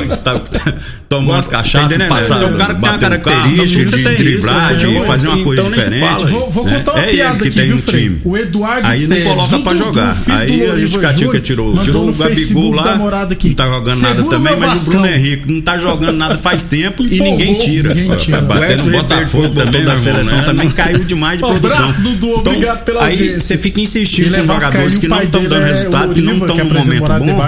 tomar 1.10 1.36
umas 1.36 1.48
tá 1.48 1.58
cachaças, 1.58 1.98
né? 1.98 2.08
passar, 2.08 2.38
então, 2.38 2.52
o 2.52 2.58
cara 2.58 2.76
que 2.76 2.82
tem 2.82 3.00
característica 3.00 3.30
um 3.30 3.34
carro, 3.34 4.16
de 4.16 4.24
driblar, 4.24 4.76
de, 4.76 5.02
fazer 5.06 5.28
uma 5.28 5.44
coisa 5.44 5.62
então 5.62 5.74
diferente. 5.74 6.26
Né? 6.26 6.32
Vou, 6.32 6.50
vou 6.50 6.66
contar 6.66 6.94
uma 6.94 7.04
é 7.04 7.08
piada 7.08 7.36
ele 7.36 7.42
que 7.42 7.48
aqui, 7.48 7.60
tem 7.60 7.74
um 7.74 7.78
time. 7.78 8.22
O 8.26 8.38
Eduardo 8.38 8.88
aí 8.88 9.08
não 9.08 9.22
coloca 9.24 9.60
para 9.60 9.78
jogar. 9.78 10.18
Aí 10.30 10.70
a 10.70 10.78
justificativa 10.78 11.32
que 11.32 11.40
tirou, 11.42 11.78
tirou 11.84 12.10
o 12.10 12.14
Gabigol 12.14 12.72
lá, 12.72 12.98
não 12.98 13.54
tá 13.54 13.68
jogando 13.68 14.02
nada 14.02 14.24
também, 14.24 14.58
mas 14.58 14.82
o 14.82 14.86
Bruno 14.90 15.08
Henrique 15.08 15.52
não 15.52 15.62
tá 15.62 15.78
jogando 15.78 16.18
nada 16.18 16.38
faz 16.38 16.64
tempo 16.64 17.04
e 17.04 17.20
ninguém 17.20 17.56
tira. 17.58 17.96
Batendo 18.42 18.84
no 18.86 18.92
Botafogo 18.92 19.50
também, 19.50 19.84
da 19.84 19.98
seleção 19.98 20.34
né, 20.34 20.42
né? 20.42 20.46
também 20.46 20.70
caiu 20.70 21.00
demais 21.00 21.40
de 21.40 21.46
produção. 21.46 21.94
Então, 22.00 22.34
obrigado 22.36 22.84
pela 22.84 23.06
Aí 23.06 23.40
você 23.40 23.58
fica 23.58 23.80
insistindo 23.80 24.36
com 24.38 24.46
jogadores 24.46 24.98
que 24.98 25.08
não 25.08 25.24
estão 25.24 25.44
dando 25.44 25.66
resultado, 25.66 26.14
que 26.14 26.22
não 26.22 26.34
estão 26.34 26.58
num 26.58 26.74
momento 26.74 27.14
bom. 27.20 27.42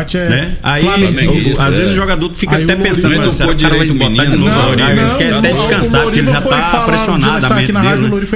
Aí 0.63 0.87
às 1.59 1.75
vezes 1.75 1.91
o 1.91 1.95
jogador 1.95 2.33
fica 2.33 2.55
até 2.57 2.75
pensando, 2.75 3.48
cara, 3.55 3.75
cara 3.75 4.29
não, 4.29 4.37
Não, 4.37 4.73
ele 4.73 5.17
quer 5.17 5.33
até 5.33 5.51
descansar, 5.53 6.03
porque 6.03 6.19
ele 6.19 6.31
já 6.31 6.41
tá 6.41 6.83
pressionado 6.85 7.45
a. 7.45 7.61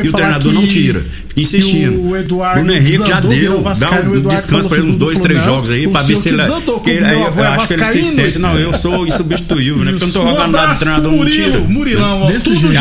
E 0.03 0.09
o 0.09 0.13
treinador 0.13 0.53
não 0.53 0.67
tira. 0.67 1.01
Fica 1.33 1.41
insistindo. 1.41 2.01
O 2.09 2.15
Eduardo 2.15 2.63
Bruno 2.63 2.77
Henrique 2.77 3.07
já 3.07 3.19
deu. 3.19 3.63
Dá 3.79 3.91
um 3.91 4.27
descanso 4.27 4.69
pra 4.69 4.77
ele 4.77 4.88
uns 4.88 4.95
dois, 4.95 5.19
três 5.19 5.43
jogos 5.43 5.69
aí, 5.71 5.88
pra 5.88 6.01
ver 6.03 6.15
se 6.15 6.29
ele. 6.29 6.41
É- 6.41 6.45
acho 7.55 7.67
que 7.67 7.73
ele 7.73 7.85
se 7.85 8.03
sente. 8.03 8.39
Não, 8.39 8.57
eu 8.57 8.73
sou 8.73 9.07
insubstituível, 9.07 9.83
né? 9.83 9.91
Porque 9.91 10.03
eu 10.03 10.07
não 10.07 10.13
tô 10.13 10.29
jogando 10.29 10.51
nada 10.51 10.73
do 10.73 10.79
treinador, 10.79 11.11
não 11.11 11.25
tira. 11.29 11.59
Murilão, 11.59 12.27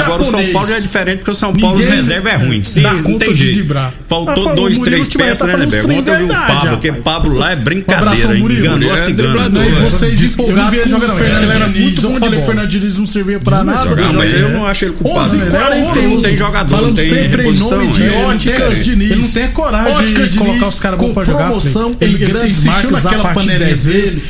Agora 0.03 0.23
o 0.23 0.25
São 0.25 0.53
Paulo 0.53 0.69
já 0.69 0.77
é 0.77 0.81
diferente, 0.81 1.19
porque 1.19 1.31
o 1.31 1.35
São 1.35 1.53
Paulo, 1.53 1.79
os 1.79 1.85
reserva 1.87 2.29
é 2.31 2.37
ruim. 2.37 2.63
Não 3.05 3.19
tem 3.19 3.35
jeito. 3.35 3.75
Faltou 4.07 4.55
dois, 4.55 4.79
três 4.79 5.09
peças, 5.09 5.47
né, 5.47 5.57
Neberg? 5.57 5.93
Ontem 5.93 6.11
eu 6.13 6.19
vi 6.19 6.25
o 6.25 6.29
Pablo, 6.29 6.71
porque 6.71 6.93
Pablo 6.93 7.35
lá 7.39 7.53
é 7.53 7.57
brincadeira. 7.57 8.37
Enganou 8.37 8.93
a 8.93 8.97
cigana. 8.97 9.67
E 9.67 9.71
vocês 9.71 10.23
empolgados 10.35 10.93
com 10.93 10.97
o 10.99 11.11
Fernando 11.13 11.51
era 11.51 11.69
Muito 11.69 12.03
bom 12.03 12.21
de 12.23 12.27
falei, 12.27 12.41
bola. 12.41 12.53
Fernando 12.53 12.69
Diniz 12.71 12.99
não 12.99 13.07
servia 13.07 13.41
pra 13.41 13.65
nada. 13.65 13.91
mas 13.95 14.31
jogos, 14.31 14.33
eu 14.33 14.49
não 14.51 14.67
acho 14.67 14.85
ele 14.85 14.93
culpado. 14.95 15.27
11 15.27 15.37
não. 15.37 15.47
e 15.47 15.51
40, 15.51 16.01
Não 16.03 16.23
tem 16.23 16.37
jogador, 16.37 16.71
Falando 16.71 16.89
não 16.89 16.97
tem 16.97 17.09
sempre 17.09 17.49
em 17.49 17.57
nome 17.57 17.89
de 17.89 18.03
Ele 18.03 18.13
não 18.13 18.29
óticas 18.29 18.85
Diniz. 18.85 19.11
ele 19.11 19.23
não 19.23 19.31
tem 19.31 19.49
coragem 19.49 19.93
Óticas 19.93 20.31
de 20.31 20.39
colocar 20.39 20.69
os 20.69 20.81
caras 20.81 20.99
bons 20.99 21.13
pra 21.13 21.25
jogar, 21.25 21.47
promoção 21.47 21.97
em 22.01 22.05
Ele 22.05 22.27
grandes 22.27 22.65
marcas 22.65 23.05
naquela 23.05 23.23
a 23.23 23.35
partir 23.35 23.47
de 23.47 23.47
panelinha 23.47 23.69
10 23.69 23.85
vezes, 23.85 24.23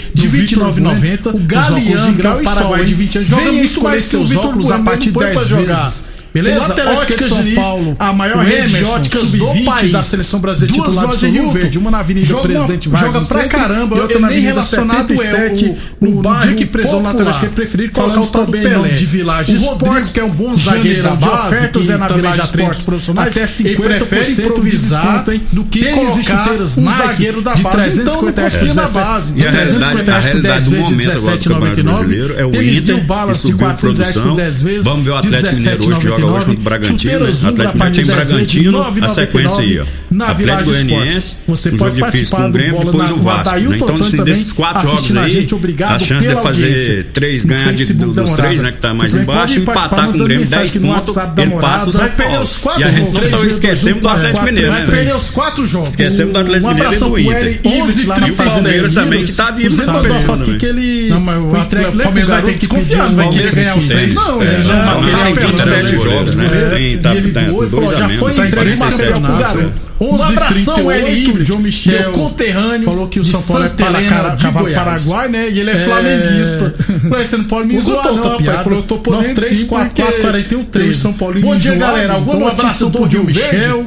Beleza? 6.33 6.75
Óticas, 6.93 7.29
de 7.45 7.55
São 7.55 7.63
Paulo, 7.63 7.97
a 7.99 8.13
maior 8.13 8.43
rede 8.43 8.73
de 8.73 8.85
óticas 8.85 9.31
do 9.31 9.65
país. 9.65 9.93
da 9.93 10.03
seleção 10.03 10.41
brasileira 10.41 10.77
Duas 10.77 10.95
tipo, 10.95 11.07
lojas 11.07 11.23
em 11.25 11.33
Rio 11.33 11.51
Verde, 11.51 11.79
uma 11.79 11.91
na 11.91 11.99
Avenida 11.99 12.27
joga, 12.27 12.43
Presidente 12.49 12.89
Vargas. 12.89 13.13
Joga 13.13 13.27
pra 13.27 13.49
caramba, 13.49 13.97
e 13.97 14.01
outra 14.01 14.19
na 14.19 14.29
Avenida 14.29 14.49
relacionado 14.49 15.17
77, 15.17 15.65
é 15.65 15.69
o, 15.69 16.11
no 16.11 16.23
bairro 16.23 16.55
que 16.55 16.65
presou 16.65 17.01
o 17.01 17.03
lateral 17.03 17.33
esquerdo, 17.33 17.53
preferir 17.53 17.91
colocar 17.91 18.21
o 18.21 18.27
também 18.27 18.63
Pelé. 18.63 18.89
de 18.91 19.05
Village 19.05 19.57
o 19.57 19.61
Rodrigo, 19.61 20.09
que 20.09 20.21
é 20.21 20.25
um 20.25 20.31
bom 20.31 20.57
zagueiro 20.57 21.03
da 21.03 21.17
base, 21.17 21.49
ofertas 21.49 21.91
é 21.91 21.97
na 21.99 22.09
Village 22.09 22.41
Atlético 22.41 22.85
profissionais, 22.85 23.29
até 23.29 23.45
50% 23.45 23.83
prefere 23.83 24.33
improvisar 24.33 25.25
do 25.53 25.65
que 25.65 25.85
colocar 25.91 26.53
um 26.79 26.91
zagueiro 26.91 27.43
da 27.43 27.55
base. 27.57 28.01
Então 28.01 28.23
não 28.23 28.33
confia 28.33 28.75
na 28.75 28.89
base. 28.89 29.35
De 29.35 29.43
350 29.43 30.19
reais 30.19 30.33
por 30.33 30.43
10 30.43 30.69
vezes 30.69 30.89
de 30.89 30.95
17,99. 30.97 32.55
Eles 32.55 32.85
deu 32.85 33.01
balas 33.01 33.43
de 33.43 33.53
400 33.53 33.99
reais 33.99 34.17
por 34.17 34.37
10 34.37 34.63
vezes 34.63 34.85
de 34.85 35.29
17,99 35.29 36.22
joga 36.23 36.33
hoje 36.37 36.47
contra 36.47 36.61
o 36.61 36.65
Bragantino, 36.65 37.19
né? 37.21 37.31
Atlético 37.31 37.79
Mineiro 37.79 37.95
tem 37.95 38.05
Bragantino, 38.05 38.73
9, 38.73 39.05
a 39.05 39.09
sequência 39.09 39.59
aí, 39.59 39.81
ó. 39.81 39.85
Na 40.11 40.29
Atlético 40.29 40.71
Goianiense, 40.71 41.37
você 41.47 41.71
um 41.71 41.79
jogo 41.79 41.91
difícil 41.91 42.37
com 42.37 42.49
o 42.49 42.53
Grêmio, 42.53 42.81
depois 42.81 43.11
o 43.11 43.17
Vasco. 43.17 43.55
Né? 43.55 43.77
Então, 43.77 43.97
assim, 43.97 44.25
desses 44.25 44.53
quatro 44.53 44.87
jogos 44.89 45.17
aí, 45.17 45.47
a, 45.85 45.99
chance 45.99 46.29
de 46.29 46.35
fazer 46.35 47.07
três 47.13 47.45
ganhar 47.45 47.73
dos 47.73 48.31
três, 48.33 48.63
né, 48.63 48.73
que 48.73 48.79
tá 48.79 48.95
mais 48.95 49.15
embaixo, 49.15 49.59
empatar 49.59 50.09
com 50.09 50.19
o 50.19 50.25
Grêmio 50.25 50.47
10 50.49 50.77
pontos, 50.77 51.17
ele 51.37 51.51
passa 51.53 51.89
o 51.89 51.93
São 51.93 52.09
Paulo. 52.09 52.49
E 52.79 52.85
a 52.85 52.89
gente 52.89 53.13
não 53.13 53.31
tá 53.31 53.47
esquecendo 53.47 54.01
do 54.01 54.09
Atlético 54.09 54.45
Mineiro, 54.45 54.73
né? 54.73 54.87
perder 54.87 55.15
os 55.15 55.31
quatro 55.31 55.67
jogos. 55.67 55.91
Esquecemos 55.91 56.33
do 56.33 56.39
Atlético 56.39 56.69
Mineiro 56.69 56.95
e 56.95 56.99
do 56.99 57.19
Inter. 57.19 57.61
E 57.65 58.31
o 58.31 58.35
Palmeiras 58.35 58.93
também, 58.93 59.25
que 59.25 59.33
tá 59.33 59.51
vivo. 59.51 59.75
Você 59.75 59.85
tá 59.85 59.93
mandou 59.93 60.13
a 60.13 60.35
aqui 60.35 60.59
que 60.59 60.67
ele... 60.67 61.09
Não, 61.09 61.21
mas 61.21 61.45
o 61.45 62.03
Palmeiras 62.03 62.29
vai 62.29 62.43
ter 62.43 62.59
que 62.59 62.67
confiar, 62.67 63.11
vai 63.11 63.31
querer 63.31 63.55
ganhar 63.55 63.79
os 63.79 63.89
três. 63.89 64.15
Não, 64.15 64.43
ele 64.43 64.63
já... 64.63 64.99
Ele 65.03 65.17
tem 65.17 65.51
27 65.51 65.89
jogos. 65.97 66.12
Né? 66.35 66.71
Tem, 66.71 66.99
tá, 66.99 67.15
e 67.15 67.17
ele 67.17 67.33
tá, 67.33 67.41
doou, 67.43 67.69
falou, 67.69 67.89
já 67.89 68.09
foi 68.11 68.35
tá 68.35 68.47
entregue 68.47 68.79
material 68.79 69.21
tá 69.21 69.27
pro 69.27 69.39
garoto. 69.39 69.59
Né? 69.59 69.73
um 70.03 70.19
é 70.19 70.25
abração, 70.25 70.93
Eli 70.93 71.45
João 71.45 71.61
Michel, 71.61 72.01
meu 72.01 72.13
conterrâneo. 72.13 72.85
Falou 72.85 73.09
que 73.09 73.21
o 73.21 73.25
São 73.25 73.43
Paulo 73.43 73.65
é 73.65 73.69
para, 73.69 74.03
cara, 74.03 74.35
de 74.35 74.75
Paraguai, 74.75 75.29
né? 75.29 75.49
E 75.49 75.61
ele 75.61 75.71
é, 75.71 75.75
é... 75.75 75.85
flamenguista. 75.85 76.75
Falei, 77.09 77.25
você 77.25 77.37
não 77.37 77.45
pode 77.45 77.69
me 77.69 77.79
zoar, 77.79 78.07
não, 78.07 78.17
rapaz. 78.17 78.37
Piada. 78.37 78.63
Falou, 78.65 78.79
eu 78.81 78.85
tô 78.85 78.99
podendo 78.99 79.35
3, 79.35 79.65
4, 79.65 80.03
4, 80.05 80.21
41, 80.23 80.65
3. 80.65 80.97
São 80.97 81.13
Paulo 81.13 81.41
Bom 81.41 81.57
dia, 81.57 81.75
galera. 81.75 82.05
Então 82.05 82.17
Alguma 82.17 82.53
notícia 82.53 82.87
do 82.87 83.11
João 83.11 83.25
Michel? 83.25 83.87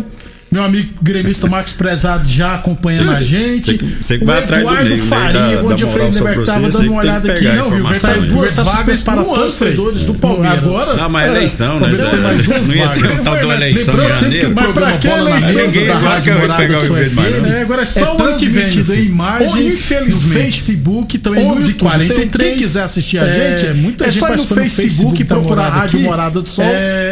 meu 0.56 0.64
amigo 0.64 0.94
gremista 1.02 1.48
Max 1.48 1.74
Prezado 1.74 2.26
já 2.26 2.56
acompanhando 2.56 3.12
a 3.12 3.22
gente. 3.22 3.78
Você 4.02 4.18
que 4.18 4.24
vai 4.24 4.40
atrás 4.40 4.64
do 4.64 4.72
meio, 4.72 4.90
né, 4.90 4.98
Faria, 4.98 5.58
da, 5.58 5.62
bom 5.62 5.76
dia, 5.76 5.88
Freire 5.88 6.16
Leber, 6.16 6.46
dando 6.46 6.80
uma 6.80 7.02
olhada 7.02 7.34
aqui. 7.34 7.44
Não, 7.44 7.70
né? 7.70 7.76
viu? 7.76 7.84
Vai 7.84 7.96
sair 7.96 8.22
duas 8.22 8.56
né? 8.56 8.64
vagas 8.64 9.02
para 9.02 9.24
torcedores 9.24 10.06
do 10.06 10.14
Palmeiras. 10.14 10.60
Agora. 10.60 10.96
Não, 10.96 11.10
mas 11.10 11.26
é 11.26 11.28
é 11.28 11.36
eleição, 11.36 11.80
né? 11.82 11.90
Não 12.68 12.76
ia 12.76 12.88
ter 12.88 13.18
tal 13.22 13.36
da 13.36 13.54
eleição. 13.54 13.96
Mas 13.98 14.72
pra 14.74 14.98
que 14.98 15.08
eleição 15.08 15.88
da 15.88 15.98
Rádio 15.98 16.40
Morada? 16.40 17.62
Agora 17.62 17.82
é 17.82 17.86
só 17.86 18.00
é 18.00 18.14
o 18.14 18.24
ano 18.24 18.38
que 18.38 18.48
vem. 18.48 18.70
em 18.70 19.06
imagens 19.08 19.90
no 20.06 20.22
Facebook, 20.30 21.18
também 21.18 21.46
no 21.46 21.60
YouTube. 21.60 22.30
Quem 22.40 22.56
quiser 22.56 22.84
assistir 22.84 23.18
a 23.18 23.28
gente, 23.28 23.66
é 23.66 23.74
muita 23.74 24.10
gente 24.10 24.20
só 24.20 24.34
no 24.34 24.46
Facebook 24.46 25.22
procurar 25.26 25.68
Rádio 25.68 26.00
Morada 26.00 26.42
do 26.42 26.50
Sol. 26.50 26.66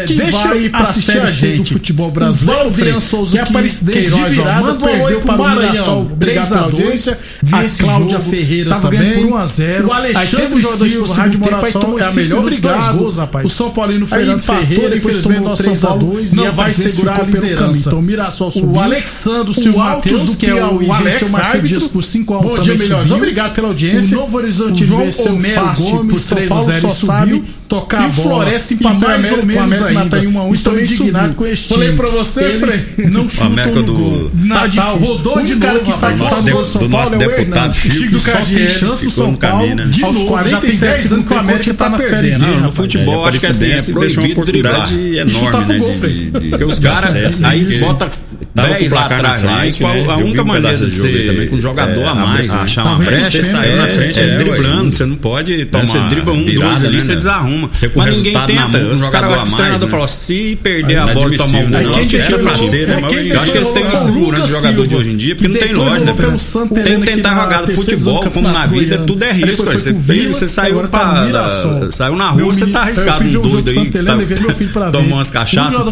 Deixa 0.08 0.50
aí 0.50 0.70
pra 0.70 0.84
assistir 0.84 1.18
a 1.18 1.26
gente 1.26 1.58
do 1.58 1.66
futebol 1.66 2.10
brasileiro. 2.10 2.72
Valdir 2.72 3.02
Souza 3.02 3.33
que 3.34 3.40
a 3.40 3.44
Aparecidense 3.44 4.12
de 4.12 4.24
virada 4.24 4.62
manda 4.62 4.74
um 4.74 5.22
para 5.22 5.36
o 5.36 5.38
Maranhão. 5.38 6.12
3x2. 6.20 7.18
A 7.52 7.84
Cláudia 7.84 8.20
jogo, 8.20 8.30
Ferreira 8.30 8.70
tava 8.70 8.90
também. 8.90 9.00
ganhando 9.00 9.30
por 9.30 9.40
1x0. 9.40 9.86
O 9.86 9.92
Alexandre 9.92 10.64
Silva, 10.64 11.16
Rádio 11.16 11.40
Moração, 11.40 12.00
é 12.00 12.04
a 12.04 12.12
melhor 12.12 12.44
brigada. 12.44 12.98
O 13.44 13.50
São 13.50 13.72
Paulino 13.72 14.06
Fernando 14.06 14.42
Ferreira, 14.42 14.96
infelizmente, 14.96 15.46
nós 15.46 15.60
3x2. 15.60 16.34
Não 16.34 16.52
vai 16.52 16.72
segurar 16.72 17.22
a 17.22 17.24
liderança. 17.24 17.90
Então, 17.90 18.02
Mirassol 18.02 18.52
subiu. 18.52 18.72
O 18.74 18.80
Alexandre 18.80 19.54
Silva, 19.54 19.78
Matheus, 19.80 20.36
que 20.36 20.46
é 20.48 20.66
o 20.66 20.92
Alex 20.92 21.32
Dias 21.64 21.84
por 21.84 22.04
5x1. 22.04 22.42
Bom 22.42 22.58
dia, 22.60 22.78
melhores. 22.78 23.12
Obrigado 23.12 23.54
pela 23.54 23.70
audiência. 23.70 24.18
O 24.18 24.22
Novo 24.22 24.38
Horizonte 24.38 24.84
venceu 24.84 25.34
o 25.34 25.38
Gomes 25.38 26.24
por 26.24 26.38
3x0 26.38 26.90
subiu 26.90 27.44
tocar 27.74 28.04
e 28.04 28.12
o 28.12 28.14
bola. 28.14 28.44
Floresta 28.44 28.74
empatou 28.74 28.98
então, 28.98 29.10
mais 29.10 29.32
ou 29.32 29.46
menos 29.46 29.82
ainda. 29.82 30.10
Tá 30.10 30.20
em 30.20 30.28
1 30.28 30.48
1, 30.48 30.54
estou 30.54 30.80
indignado 30.80 31.34
com 31.36 31.46
este 31.46 31.66
então, 31.66 31.84
time. 31.84 31.98
Falei 31.98 32.12
pra 32.12 32.20
você, 32.20 32.58
Fred 32.60 33.12
não 33.24 33.30
chutam 33.30 33.48
América. 33.48 33.82
Do... 33.84 34.32
Natal, 34.34 34.70
tá 35.00 35.06
rodou 35.06 35.42
de 35.42 35.56
cara 35.56 35.80
que 35.80 35.90
está 35.90 36.16
chutando 36.16 36.64
de 36.64 36.70
São 36.70 36.82
do 36.82 36.90
Paulo 36.90 37.14
é 37.14 37.18
nosso 37.18 37.18
deputado 37.18 37.74
Chico, 37.74 37.96
Chico 37.96 38.12
do 38.12 38.20
só 38.20 38.32
tem 38.32 38.68
chance 38.68 39.06
no 39.06 39.12
São 39.12 39.34
Paulo. 39.34 39.58
Caminho, 39.58 39.76
né? 39.76 39.86
né? 39.86 39.92
De 39.92 40.02
novo, 40.02 40.26
47 40.28 41.14
anos 41.14 41.26
que 41.26 41.34
o 41.34 41.38
América 41.38 41.72
está 41.72 41.90
na 41.90 42.00
Série 42.00 42.34
A, 42.34 42.38
No 42.38 42.72
futebol, 42.72 43.26
acho 43.26 43.40
que 43.40 43.46
é 43.46 43.54
bem 43.54 43.84
proibido 43.84 44.22
uma 44.22 44.30
oportunidade 44.30 45.18
enorme, 45.18 45.80
né? 45.80 45.80
né? 45.80 46.40
Porque 46.50 46.64
os 46.64 46.80
caras, 46.80 47.44
aí 47.44 47.80
bota 47.80 48.10
Dava 48.54 48.74
10 48.76 48.92
lá 48.92 49.06
atrás. 49.06 49.44
Né? 49.44 49.58
Frente, 49.58 49.84
lá, 49.84 49.94
né? 49.94 50.06
a 50.10 50.18
única 50.18 50.44
maneira 50.44 50.78
de, 50.78 50.90
de 50.90 51.00
você 51.00 51.26
também 51.26 51.48
com 51.48 51.56
um 51.56 51.60
jogador 51.60 52.02
é, 52.02 52.08
a 52.08 52.16
mais, 52.16 52.52
a, 52.52 52.62
achar 52.62 52.86
uma 52.86 52.98
brecha, 52.98 53.32
você 53.32 53.44
sair 53.44 53.76
na 53.76 53.88
frente 53.88 54.20
é, 54.20 54.24
é, 54.24 54.38
driblando, 54.38 54.96
você 54.96 55.06
não 55.06 55.16
pode 55.16 55.66
tomar. 55.66 55.86
Você 55.86 56.00
dribla 56.10 56.34
um, 56.34 56.44
virada, 56.44 56.66
dois 56.66 56.84
ali, 56.84 56.96
né, 56.96 57.02
você 57.02 57.16
desarruma. 57.16 57.70
Você 57.72 57.92
Mas 57.96 58.18
ninguém 58.18 58.34
tenta. 58.46 58.80
Mão, 58.80 58.94
os 58.94 59.10
caras 59.10 59.30
gostam 59.30 59.50
de 59.50 59.56
treinador 59.56 59.90
falam, 59.90 60.08
se 60.08 60.60
perder 60.62 60.98
a 60.98 61.08
bola 61.08 61.34
e 61.34 61.38
tomar 61.38 61.60
um 61.60 61.70
gol, 61.70 61.92
quem 61.94 62.08
tira 62.08 62.40
pra 62.40 62.56
ser, 62.56 62.90
Eu 62.90 63.42
acho 63.42 63.52
que 63.52 63.58
eles 63.58 63.68
têm 63.70 63.84
uma 63.84 63.96
segurança 63.96 64.42
né, 64.42 64.46
de 64.46 64.52
jogador 64.52 64.88
de 64.88 64.96
hoje 64.96 65.10
em 65.10 65.18
dia, 65.18 65.36
porque 65.36 65.48
não 65.48 65.60
tem 65.60 65.74
lógica, 65.74 66.14
né? 66.14 66.84
Tem 66.84 67.00
que 67.00 67.06
tentar 67.06 67.42
jogar 67.42 67.68
futebol, 67.68 68.24
como 68.30 68.52
na 68.52 68.68
vida, 68.68 69.00
tudo 69.00 69.24
é 69.24 69.32
risco. 69.32 69.66
Você 69.66 70.48
saiu 70.48 70.88
pra. 70.88 71.28
Saiu 71.92 72.16
na 72.16 72.30
rua, 72.30 72.54
você 72.54 72.68
tá 72.68 72.82
arriscado. 72.82 73.24
Um 73.24 73.42
doido 73.50 73.72
aí. 73.72 73.92
Tomou 74.92 75.14
umas 75.14 75.30
cachaças, 75.32 75.84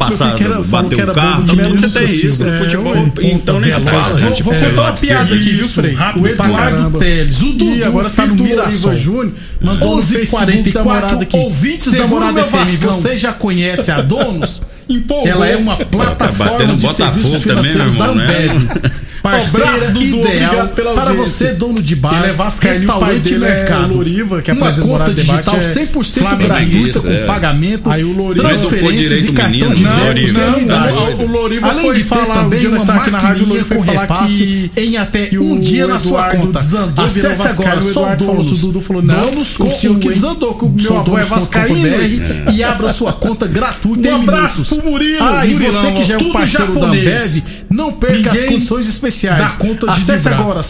bateu 0.67 1.07
o 1.07 1.11
carro. 1.11 1.43
Você 1.43 1.99
tem 1.99 2.07
risco, 2.07 2.50
futebol, 2.57 2.95
então 3.21 3.59
nem 3.59 3.71
se 3.71 3.79
fala. 3.81 4.17
Vou, 4.17 4.43
vou 4.43 4.53
contar 4.53 4.81
uma 4.81 4.93
piada 4.93 5.35
aqui, 5.35 5.49
viu, 5.51 5.67
Frei? 5.67 5.97
O 6.17 6.27
Eduardo 6.27 6.99
Teles, 6.99 7.41
o 7.41 7.53
Dudu, 7.53 7.85
agora 7.85 8.09
tá 8.09 8.25
no 8.25 8.35
Mirassol. 8.35 8.95
Júnior, 8.95 9.33
mandou 9.59 9.97
11h44, 9.99 11.33
ouvintes 11.33 11.91
da 11.93 12.07
Morada 12.07 12.43
FM, 12.43 12.81
você 12.81 13.17
já 13.17 13.33
conhece 13.33 13.91
a 13.91 14.01
Donos? 14.01 14.61
Empolgou. 14.89 15.27
Ela 15.27 15.47
é 15.47 15.55
uma 15.55 15.77
tá 15.77 15.85
plataforma 15.85 16.67
tá 16.67 16.73
de 16.73 16.87
serviços 16.93 17.39
também, 17.39 17.63
financeiros 17.63 17.93
irmão, 17.95 18.07
da 18.07 18.15
né? 18.15 18.23
Ambev. 18.25 18.63
Né? 18.63 18.91
Parceira 19.21 19.91
do 19.91 20.01
ideal 20.01 20.67
pela 20.69 20.93
para 20.93 21.13
você, 21.13 21.53
dono 21.53 21.81
de 21.81 21.95
bar, 21.95 22.23
é 22.25 22.67
restaurante 22.67 23.33
e 23.33 23.37
mercado. 23.37 23.91
É 23.91 23.95
Loriva, 23.95 24.41
que 24.41 24.49
é 24.49 24.53
Uma 24.53 24.73
conta 24.73 25.13
digital 25.13 25.55
é 25.55 25.73
100% 25.73 26.37
gratuita 26.37 26.99
com 27.01 27.25
pagamento, 27.27 27.91
Aí 27.91 28.03
o 28.03 28.13
Loriva 28.13 28.49
transferências 28.49 29.23
e 29.23 29.31
cartão 29.31 29.73
de 29.73 29.83
débito. 29.83 30.33
Não, 30.33 31.25
o 31.25 31.27
Loriva 31.27 31.69
Além 31.69 31.85
foi 31.85 31.95
de 31.95 32.03
falar 32.03 32.33
também 32.33 32.67
uma 32.67 32.77
aqui 32.77 33.11
na 33.11 33.17
rádio, 33.19 33.45
o 33.45 33.49
Loriva 33.49 33.65
foi 33.65 33.81
falar 33.83 34.27
que 34.27 34.71
em 34.75 34.97
até 34.97 35.29
um 35.33 35.59
dia 35.59 35.85
na 35.87 35.99
sua 35.99 36.23
conta. 36.29 36.59
Acesse 36.97 37.47
agora, 37.47 37.81
só 37.81 38.15
donos. 38.15 38.61
Dudu 38.61 38.81
falou, 38.81 39.01
não, 39.01 39.21
donos 39.21 39.57
com 39.57 39.67
o 39.67 39.71
senhor 39.71 39.99
que 39.99 40.09
desandou, 40.09 40.57
o 40.61 40.69
meu 40.69 40.97
avô 40.97 41.17
é 41.17 41.23
vascaíno. 41.23 42.51
E 42.53 42.63
abra 42.63 42.89
sua 42.89 43.13
conta 43.13 43.47
gratuita 43.47 44.09
Um 44.09 44.15
abraço 44.15 44.63
pro 44.63 44.91
Murilo. 44.91 45.23
Ah, 45.23 45.45
e 45.45 45.53
você 45.53 45.91
que 45.91 46.03
já 46.03 46.15
é 46.15 46.17
um 46.17 46.31
parceiro 46.31 46.79
da 46.79 46.87
Ambev, 46.87 47.43
não 47.69 47.91
perca 47.93 48.31
as 48.31 48.43
condições 48.45 48.87
especiais 48.87 49.10
dá 49.37 49.49
conta 49.51 49.87
de 49.87 49.93
Acesse 49.93 50.29
livrar. 50.29 50.39
agora, 50.39 50.63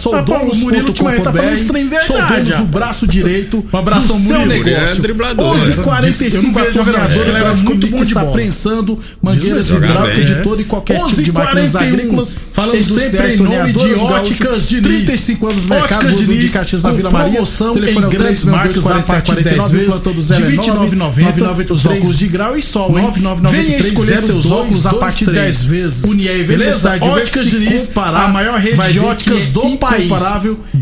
o 0.52 0.54
ultimamente 0.88 1.24
tá 1.24 1.32
do 1.32 1.38
rapaz. 1.38 2.70
braço 2.70 3.08
direito 3.08 3.66
Um 3.72 3.78
abraço 3.78 4.08
do 4.08 4.14
ao 4.14 4.20
seu 4.20 4.40
Murilo. 4.40 4.66
negócio. 4.66 4.98
É 4.98 5.02
driblador. 5.02 5.56
11:45 5.56 6.36
Eu 6.36 6.42
não 6.44 6.54
vejo 6.54 6.68
a 6.68 6.72
jogador, 6.72 6.94
torneadora 6.94 7.38
era 7.38 7.56
muito 7.56 7.88
bom 7.88 7.98
de 7.98 8.04
está 8.04 8.26
prensando 8.26 9.00
mangueiras 9.22 9.70
hidráulicas 9.70 10.26
de 10.28 10.34
é. 10.34 10.42
todo 10.42 10.62
e 10.62 10.66
qualquer 10.66 11.04
tipo 11.06 11.22
de 11.24 11.32
máquinas 11.32 11.76
11:41, 11.76 11.88
agrícolas. 11.88 12.36
Falando 12.62 12.78
industriais, 12.78 13.12
sempre 13.12 13.34
em 13.34 13.38
nome 13.38 13.74
de 13.74 13.94
Óticas 13.96 14.68
Diniz. 14.68 14.84
35 14.84 15.48
anos 15.48 15.66
no 15.66 15.76
mercado 15.76 16.12
de 16.12 16.26
Diniz, 16.26 16.54
Caxias 16.54 16.84
na 16.84 16.92
Vila 16.92 17.12
Maria. 17.12 17.34
promoção 17.34 17.74
Telefone 17.74 18.06
é 18.06 18.08
em 18.08 18.10
grandes 18.10 18.42
3 18.42 18.56
marcas 18.56 18.88
a 18.88 19.02
partir 19.02 19.36
de 19.36 19.44
10 19.44 19.72
vezes 19.72 20.02
de 20.02 20.10
29,90. 20.10 21.72
Os 21.72 21.86
óculos 21.86 22.18
de 22.18 22.28
grau 22.28 22.58
e 22.58 22.62
sol, 22.62 22.98
hein? 23.00 23.08
99,93, 23.08 23.52
Venha 23.52 23.78
escolher 23.78 24.18
seus 24.18 24.46
02, 24.46 24.52
óculos 24.52 24.86
a 24.86 24.94
partir 24.94 25.26
de 25.26 25.32
10 25.32 25.64
vezes. 25.64 26.04
Unier 26.04 26.46
Beleza? 26.46 26.92
Óticas 27.02 27.46
Se 27.46 27.60
Diniz, 27.60 27.92
a 27.96 28.28
maior 28.28 28.60
rede 28.60 28.94
de 28.94 29.00
óticas 29.00 29.44
é 29.44 29.46
do 29.48 29.78
país. 29.78 30.12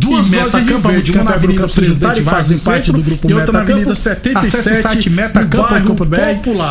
Duas 0.09 0.31
E 0.31 0.35
lojas 0.35 0.53
em 0.55 0.65
Rio 0.65 0.79
Verde, 0.79 1.11
uma 1.11 1.23
na 1.23 1.31
Avenida 1.33 1.67
Presidente, 1.67 2.23
fazem 2.23 2.57
parte 2.59 2.91
do 2.91 3.01
grupo 3.01 3.29
e 3.29 3.33
outra 3.33 3.53
na. 3.53 3.59
Avenida 3.59 3.95
77, 3.95 4.37
Acesse 4.37 4.71
o 4.71 4.81
site 4.81 5.09
Metacampo.br. 5.09 6.17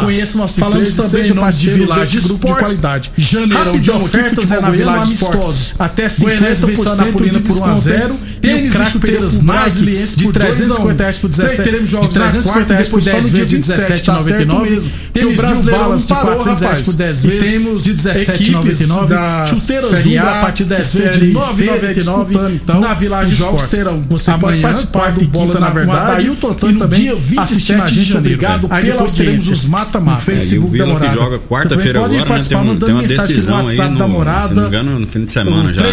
Conheça 0.01 0.39
nosso 0.39 0.59
Falamos 0.59 0.95
também 0.95 1.27
em 1.27 1.35
nome 1.35 1.53
de 1.53 1.71
Village 1.71 2.21
grupo 2.21 2.47
de 2.47 2.55
qualidade. 2.55 3.13
Janeirão 3.17 3.79
de 3.79 3.91
ofertas 3.91 4.51
é 4.53 4.61
na 4.61 4.71
Village. 4.71 5.15
Esportes. 5.15 5.75
Até 5.79 6.09
Goianense 6.09 6.63
50% 6.63 6.67
venceu 6.67 6.93
a 6.93 6.97
Napolina 6.97 7.33
de 7.33 7.41
por 7.41 7.57
1 7.59 7.65
a 7.65 7.75
0 7.75 8.17
tênis 8.41 8.75
e 8.75 8.85
chuteiras 8.91 9.43
Nike 9.43 10.17
de 10.17 10.33
350 10.33 11.03
reais 11.03 11.19
por 11.19 11.29
17. 11.29 11.63
Teremos 11.63 11.91
jogos 11.91 12.09
de 12.09 12.15
350 12.15 12.73
reais 12.73 12.89
por 12.89 13.03
10 13.03 13.29
vezes 13.31 13.49
de 13.49 13.59
17,99. 13.59 14.91
Temos 15.13 15.37
Brasileirão 15.37 15.85
Balas 15.85 16.03
de 16.03 16.09
400 16.09 16.61
reais 16.61 16.81
por 16.81 16.95
10 16.95 17.23
vezes 17.23 17.51
temos 17.51 17.85
de 17.85 17.95
17,99. 17.95 19.47
Chuteiras 19.47 19.89
Zumba 19.89 20.31
a 20.31 20.41
partir 20.41 20.65
de 20.65 20.71
10 20.71 20.95
vezes 20.95 21.21
de 21.21 21.33
9,99 21.33 22.53
então, 22.55 22.81
na 22.81 22.95
Village 22.95 23.35
Jogos 23.35 23.63
serão. 23.63 24.01
Você 24.09 24.33
pode 24.33 24.61
participar 24.61 25.13
do 25.13 25.25
Bola 25.27 25.61
na 25.61 25.71
Verdade 25.71 26.27
é, 26.27 26.29
e 26.29 26.31
o 26.31 26.37
Totan 26.37 26.75
também. 26.75 27.01
Dia 27.01 27.15
27 27.17 27.95
de 27.95 28.05
janeiro. 28.05 28.19
Obrigado 28.19 28.69
pela 28.69 29.01
audiência. 29.01 29.53
os 29.53 29.65
mata-mata. 29.65 30.21
Facebook 30.21 30.77
da 30.77 30.87
Morada. 30.87 31.13
joga 31.13 31.39
quarta-feira 31.39 32.05
agora. 32.05 32.13
Né? 32.19 32.45
Tem, 32.49 32.95
uma 32.95 33.03
decisão 33.03 33.67
aí 33.67 33.77
no, 33.77 34.45
se 34.45 34.55
não 34.55 34.63
me 34.63 34.69
engano, 34.69 35.01
no 35.01 35.07
fim 35.07 35.25
de 35.25 35.31
semana 35.33 35.73
já, 35.73 35.83
né? 35.83 35.93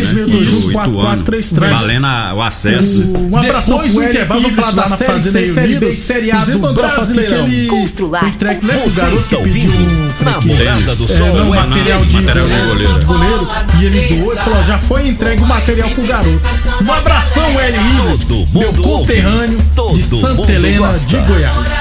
Valendo 1.69 2.05
a 2.05 2.33
o 2.35 2.41
acesso. 2.41 3.13
Um 3.31 3.37
abraço 3.37 3.71
Depois 3.71 3.93
do 3.93 4.03
intervalo, 4.03 4.41
vamos 4.41 4.55
falar 4.55 4.71
da 4.71 4.87
Série 4.89 5.21
C, 5.21 5.45
Série 5.45 5.79
B 5.79 5.91
Série 5.93 6.31
A 6.31 6.37
do 6.39 6.73
Brasileirão. 6.73 7.47
Constrular. 7.69 8.19
Foi 8.19 8.29
entregue, 8.29 8.65
né? 8.65 8.73
lembra 8.73 8.89
o 8.89 8.93
garoto 8.93 9.27
que 9.27 9.37
pediu 9.37 9.71
um 9.71 10.05
Namorada 10.23 10.95
do 10.95 11.03
é, 11.03 11.07
Sol. 11.07 11.27
É, 11.27 11.33
não, 11.33 11.49
material 11.49 12.05
do 12.05 12.11
goleiro, 12.11 12.99
de 12.99 13.05
goleiro. 13.05 13.47
E 13.79 13.85
ele 13.85 14.15
doou 14.15 14.33
e 14.33 14.37
falou, 14.37 14.63
já 14.63 14.77
foi 14.77 15.07
entregue 15.07 15.41
o 15.41 15.45
material 15.45 15.89
pro 15.89 16.03
garoto. 16.03 16.41
Um 16.83 16.93
abração, 16.93 17.59
L.I., 17.59 18.57
meu 18.57 18.73
conterrâneo 18.73 19.59
de 19.93 20.03
Santa 20.03 20.51
Helena 20.51 20.93
de 20.93 21.17
Goiás. 21.17 21.71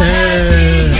É... 0.00 0.90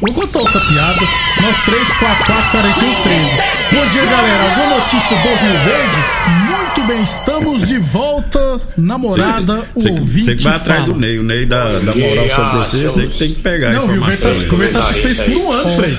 Vou 0.00 0.12
contar 0.12 0.40
outra 0.40 0.60
piada. 0.60 1.00
Nós 1.40 1.56
3, 1.64 1.88
4, 1.88 2.26
4, 2.26 2.50
41, 2.50 2.94
13. 3.02 3.24
Bom 3.72 3.86
dia, 3.86 4.04
galera. 4.04 4.42
Alguma 4.42 4.78
notícia 4.78 5.16
do 5.16 5.28
Rio 5.28 5.64
Verde? 5.64 6.45
Muito 6.76 6.88
bem, 6.88 7.02
estamos 7.02 7.66
de 7.66 7.78
volta, 7.78 8.60
namorada, 8.76 9.66
cê, 9.78 9.88
o 9.88 9.92
ouvinte 9.92 10.24
Você 10.26 10.36
que 10.36 10.42
vai 10.42 10.52
fala. 10.58 10.62
atrás 10.62 10.84
do 10.84 10.94
Ney, 10.94 11.18
o 11.18 11.22
Ney 11.22 11.46
da, 11.46 11.78
da 11.78 11.94
moral 11.94 12.28
sobre 12.28 12.58
você, 12.58 12.82
você 12.82 13.06
que 13.06 13.18
tem 13.18 13.28
que 13.32 13.40
pegar 13.40 13.72
não, 13.72 13.80
a 13.80 13.96
informação. 13.96 14.34
Não, 14.34 14.40
o 14.40 14.46
governo 14.46 14.72
tá-, 14.74 14.80
tá, 14.80 14.92
suspenso 14.92 15.22
por 15.22 15.36
um 15.36 15.52
ano, 15.52 15.70
é. 15.70 15.76
Frei. 15.76 15.98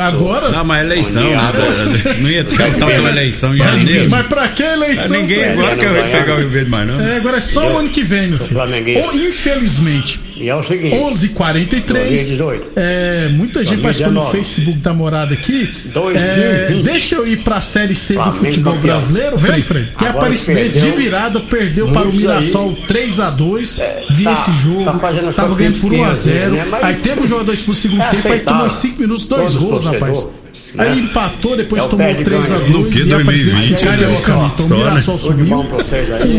Agora... 0.00 0.50
Não, 0.50 0.64
mas 0.64 0.82
é 0.82 0.84
eleição, 0.84 1.20
né? 1.20 2.16
não 2.20 2.30
ia 2.30 2.44
ter 2.44 2.56
tal 2.56 2.70
tá 2.70 2.86
pela 2.86 3.08
eleição 3.08 3.56
em 3.56 3.58
janeiro. 3.58 4.08
Mas 4.08 4.26
pra 4.28 4.46
que 4.46 4.62
eleição, 4.62 5.20
Ninguém 5.20 5.44
agora 5.46 5.76
quer 5.76 5.92
ganhar. 5.92 6.18
pegar 6.18 6.34
o 6.34 6.38
Rio 6.38 6.48
Verde 6.48 6.70
mais, 6.70 6.86
não. 6.86 7.00
É, 7.00 7.16
agora 7.16 7.38
é 7.38 7.40
só 7.40 7.72
o 7.72 7.78
ano 7.78 7.88
que 7.88 8.04
vem, 8.04 8.28
meu 8.28 8.38
filho. 8.38 8.60
Ou, 9.04 9.14
infelizmente. 9.14 10.20
E 10.36 10.48
é 10.48 10.54
o 10.54 10.62
seguinte... 10.64 10.96
11h43, 10.96 12.62
é, 12.76 13.28
muita 13.30 13.62
gente 13.62 13.82
participando 13.82 14.14
no 14.14 14.30
Facebook 14.30 14.78
da 14.78 14.92
morada 14.92 15.34
aqui. 15.34 15.72
É, 16.14 16.80
deixa 16.82 17.16
eu 17.16 17.26
ir 17.26 17.38
pra 17.38 17.60
Série 17.60 17.94
C 17.94 18.14
do 18.14 18.32
futebol 18.32 18.78
brasileiro, 18.78 19.38
Frei, 19.38 19.62
Frei. 19.62 19.88
Que 20.04 20.08
Agora 20.08 20.26
Aparecidense 20.26 20.80
de 20.80 20.90
virada 20.90 21.40
perdeu 21.40 21.90
para 21.90 22.08
o 22.08 22.12
Mirassol 22.12 22.76
3x2. 22.88 23.78
É, 23.78 24.06
vi 24.10 24.24
tá, 24.24 24.32
esse 24.32 24.52
jogo, 24.52 24.84
tá 24.84 25.32
tava 25.32 25.54
ganhando 25.54 25.80
por 25.80 25.92
1x0. 25.92 26.50
Né? 26.50 26.64
Aí 26.82 26.96
teve 26.96 27.22
um 27.22 27.26
jogador 27.26 27.52
expulso 27.52 27.74
no 27.74 27.82
segundo 27.82 28.02
é 28.02 28.10
tempo, 28.10 28.32
aí 28.32 28.40
tomou 28.40 28.70
5 28.70 29.00
minutos, 29.00 29.26
dois 29.26 29.56
gols, 29.56 29.84
rapaz. 29.84 30.26
Né? 30.74 30.88
Aí 30.88 30.98
empatou, 30.98 31.56
depois 31.56 31.84
é 31.84 31.88
tomou 31.88 32.06
3x2. 32.06 32.68
No 32.68 32.84
que 32.86 33.04
2020, 33.04 33.70
e 33.70 33.84
cara, 33.84 34.08
né? 34.08 34.20
cara, 34.22 34.50
então, 34.52 34.68
só, 34.68 34.76
Mirassol 34.76 35.14
né? 35.14 35.20
subiu. 35.20 35.66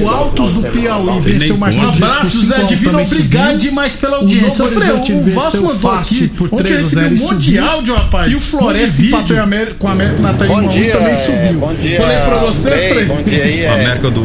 O 0.04 0.10
Altos 0.10 0.54
do 0.54 0.64
Piauí 0.64 1.20
venceu 1.22 1.56
o 1.56 1.58
Marcelo. 1.58 1.88
Um 1.88 1.90
abraço, 1.92 2.46
Zé 2.46 2.64
Divino. 2.64 3.02
Obrigado 3.02 3.58
demais 3.58 3.96
pela 3.96 4.18
audiência. 4.18 4.66
O, 4.66 4.68
o 4.68 5.30
Vasco 5.30 5.64
mandou 5.64 5.92
aqui 5.92 6.28
por 6.28 6.50
3x0. 6.50 7.22
Um 7.22 7.24
monte 7.24 7.40
de 7.40 7.60
áudio, 7.60 7.96
rapaz. 7.96 8.32
E 8.32 8.36
o 8.36 8.42
Floresta 8.42 9.02
empatou 9.02 9.38
com 9.80 9.88
o 9.88 9.90
América 9.90 10.22
Natal 10.22 10.64
e 10.74 10.90
também 10.90 11.16
subiu. 11.16 11.60
Falei 11.98 12.18
pra 12.26 12.38
você, 12.40 12.70
Frei. 12.70 13.66
O. 13.66 13.74
América 13.74 14.12
do 14.12 14.22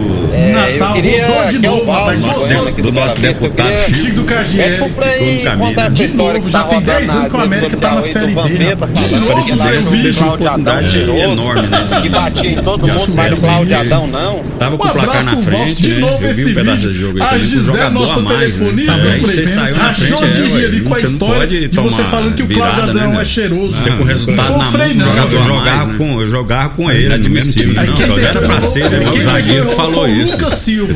Natal 0.52 0.94
rodou 0.94 1.50
de 1.50 1.58
novo, 1.60 1.90
rapaz. 1.90 2.20
Do 2.20 2.92
nosso 2.92 3.20
deputado 3.20 3.76
Chico 3.76 4.16
do 4.16 4.24
KGL. 4.24 4.88
Do 4.88 5.44
Camilo. 5.44 5.90
De 5.90 6.08
novo, 6.08 6.50
já 6.50 6.64
tem 6.64 6.80
10 6.80 7.10
anos 7.10 7.28
que 7.30 7.36
o 7.36 7.40
América 7.40 7.76
tá 7.76 7.94
na 7.94 8.02
Série 8.02 8.34
D. 8.34 8.40
De 8.40 9.14
novo, 9.16 9.42
Frei. 9.90 9.99
Luiz, 10.02 10.16
Cláudio 10.16 10.48
Adão 10.48 10.82
tirou. 10.88 11.16
enorme, 11.16 11.66
né? 11.68 11.88
Que 12.02 12.08
batia 12.08 12.50
em 12.50 12.62
todo 12.62 12.86
mundo, 12.86 13.14
mas 13.14 13.38
o 13.38 13.42
Cláudio 13.42 13.78
Adão 13.78 14.06
não. 14.06 14.42
Tava 14.58 14.78
com 14.78 14.88
o 14.88 14.92
placar 14.92 15.24
na 15.24 15.36
frente. 15.36 15.82
De 15.82 15.94
né? 15.94 16.00
novo 16.00 16.26
esse 16.26 16.52
vídeo. 16.52 17.14
A 17.20 17.38
Gisé, 17.38 17.90
nossa 17.90 18.22
telefonista, 18.22 18.94
por 19.20 19.30
exemplo, 19.30 19.82
achou 19.82 20.28
de 20.28 20.42
rir 20.42 20.64
ali 20.64 20.80
com 20.80 20.94
a 20.94 21.00
história 21.00 21.46
de 21.46 21.68
você 21.68 22.02
falando 22.04 22.34
que 22.34 22.42
o 22.42 22.48
Cláudio 22.48 22.82
Adão 22.82 23.12
né, 23.12 23.22
é 23.22 23.24
cheiroso. 23.24 23.76
Você 23.76 23.90
com 23.90 24.04
resultado 24.04 24.58
na 24.94 25.86
mão. 25.98 26.20
Eu 26.20 26.28
jogava 26.28 26.70
com 26.70 26.90
ele, 26.90 27.14
admissível. 27.14 27.82
Não, 27.82 28.18
era 28.18 28.40
pra 28.40 28.60
ser, 28.60 28.86
o 28.86 29.20
zagueiro 29.20 29.70
falou 29.70 30.08
isso. 30.08 30.36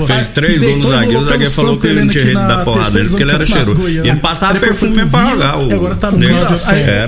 Fez 0.07 0.29
três 0.29 0.63
gols 0.63 0.79
no 0.79 0.89
zagueiro, 0.89 1.21
o 1.21 1.25
zagueiro 1.25 1.53
falou 1.53 1.79
que 1.79 1.87
ele 1.87 2.01
não 2.03 2.09
tinha 2.09 2.25
jeito 2.25 2.39
da 2.39 2.59
porrada 2.59 2.91
dele, 2.91 3.09
porque 3.09 3.23
ele 3.23 3.33
era 3.33 3.47
cheiroso. 3.47 3.89
Ele 3.89 4.17
passava 4.17 4.59
perfume 4.59 4.97
mesmo 4.97 5.11
pra 5.11 5.31
jogar. 5.31 5.55
Agora 5.55 5.97
tá 5.97 6.11
no 6.11 6.19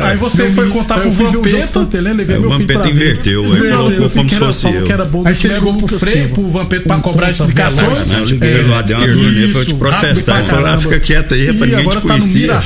Aí 0.07 0.17
você 0.17 0.51
foi 0.51 0.69
contar 0.69 1.01
pro 1.01 1.13
Vampeta, 1.13 1.86
Santelena, 1.87 2.17
levei 2.17 2.37
é, 2.37 2.39
meu 2.39 2.53
filho 2.53 2.67
pra 2.67 2.83
ver. 2.83 2.91
inverteu, 2.91 3.45
ele 3.45 3.53
é, 3.53 3.59
inverteu, 3.59 4.03
eu 4.03 4.11
como 4.11 4.77
eu. 4.77 4.85
Que 4.85 4.93
era 4.93 5.05
bom, 5.05 5.23
Aí 5.25 5.35
você 5.35 5.49
ligou 5.49 5.75
pro 5.75 5.99
Freio, 5.99 6.29
pro 6.31 6.49
Vampeta 6.49 6.83
pra 6.83 6.97
então, 6.97 7.13
cobrar 7.13 7.31
então, 7.31 7.47
explicações. 7.47 8.07
Não, 8.07 8.19
eu 8.19 8.25
liguei 8.25 8.63
lá, 8.63 8.83
deu 8.83 8.99
uma 8.99 9.07
dormida 9.07 9.53
pra 9.53 9.61
eu 9.61 9.67
te 9.67 9.75
processar. 9.75 10.39
Eu 10.39 10.45
falei, 10.45 10.67
ah, 10.67 10.79
fica 10.79 11.01
quieto 11.01 11.35
aí, 11.35 11.47
rapaz, 11.47 11.71
ninguém 11.71 11.89
te 11.89 11.95
tá 11.95 12.01
conhecia. 12.01 12.61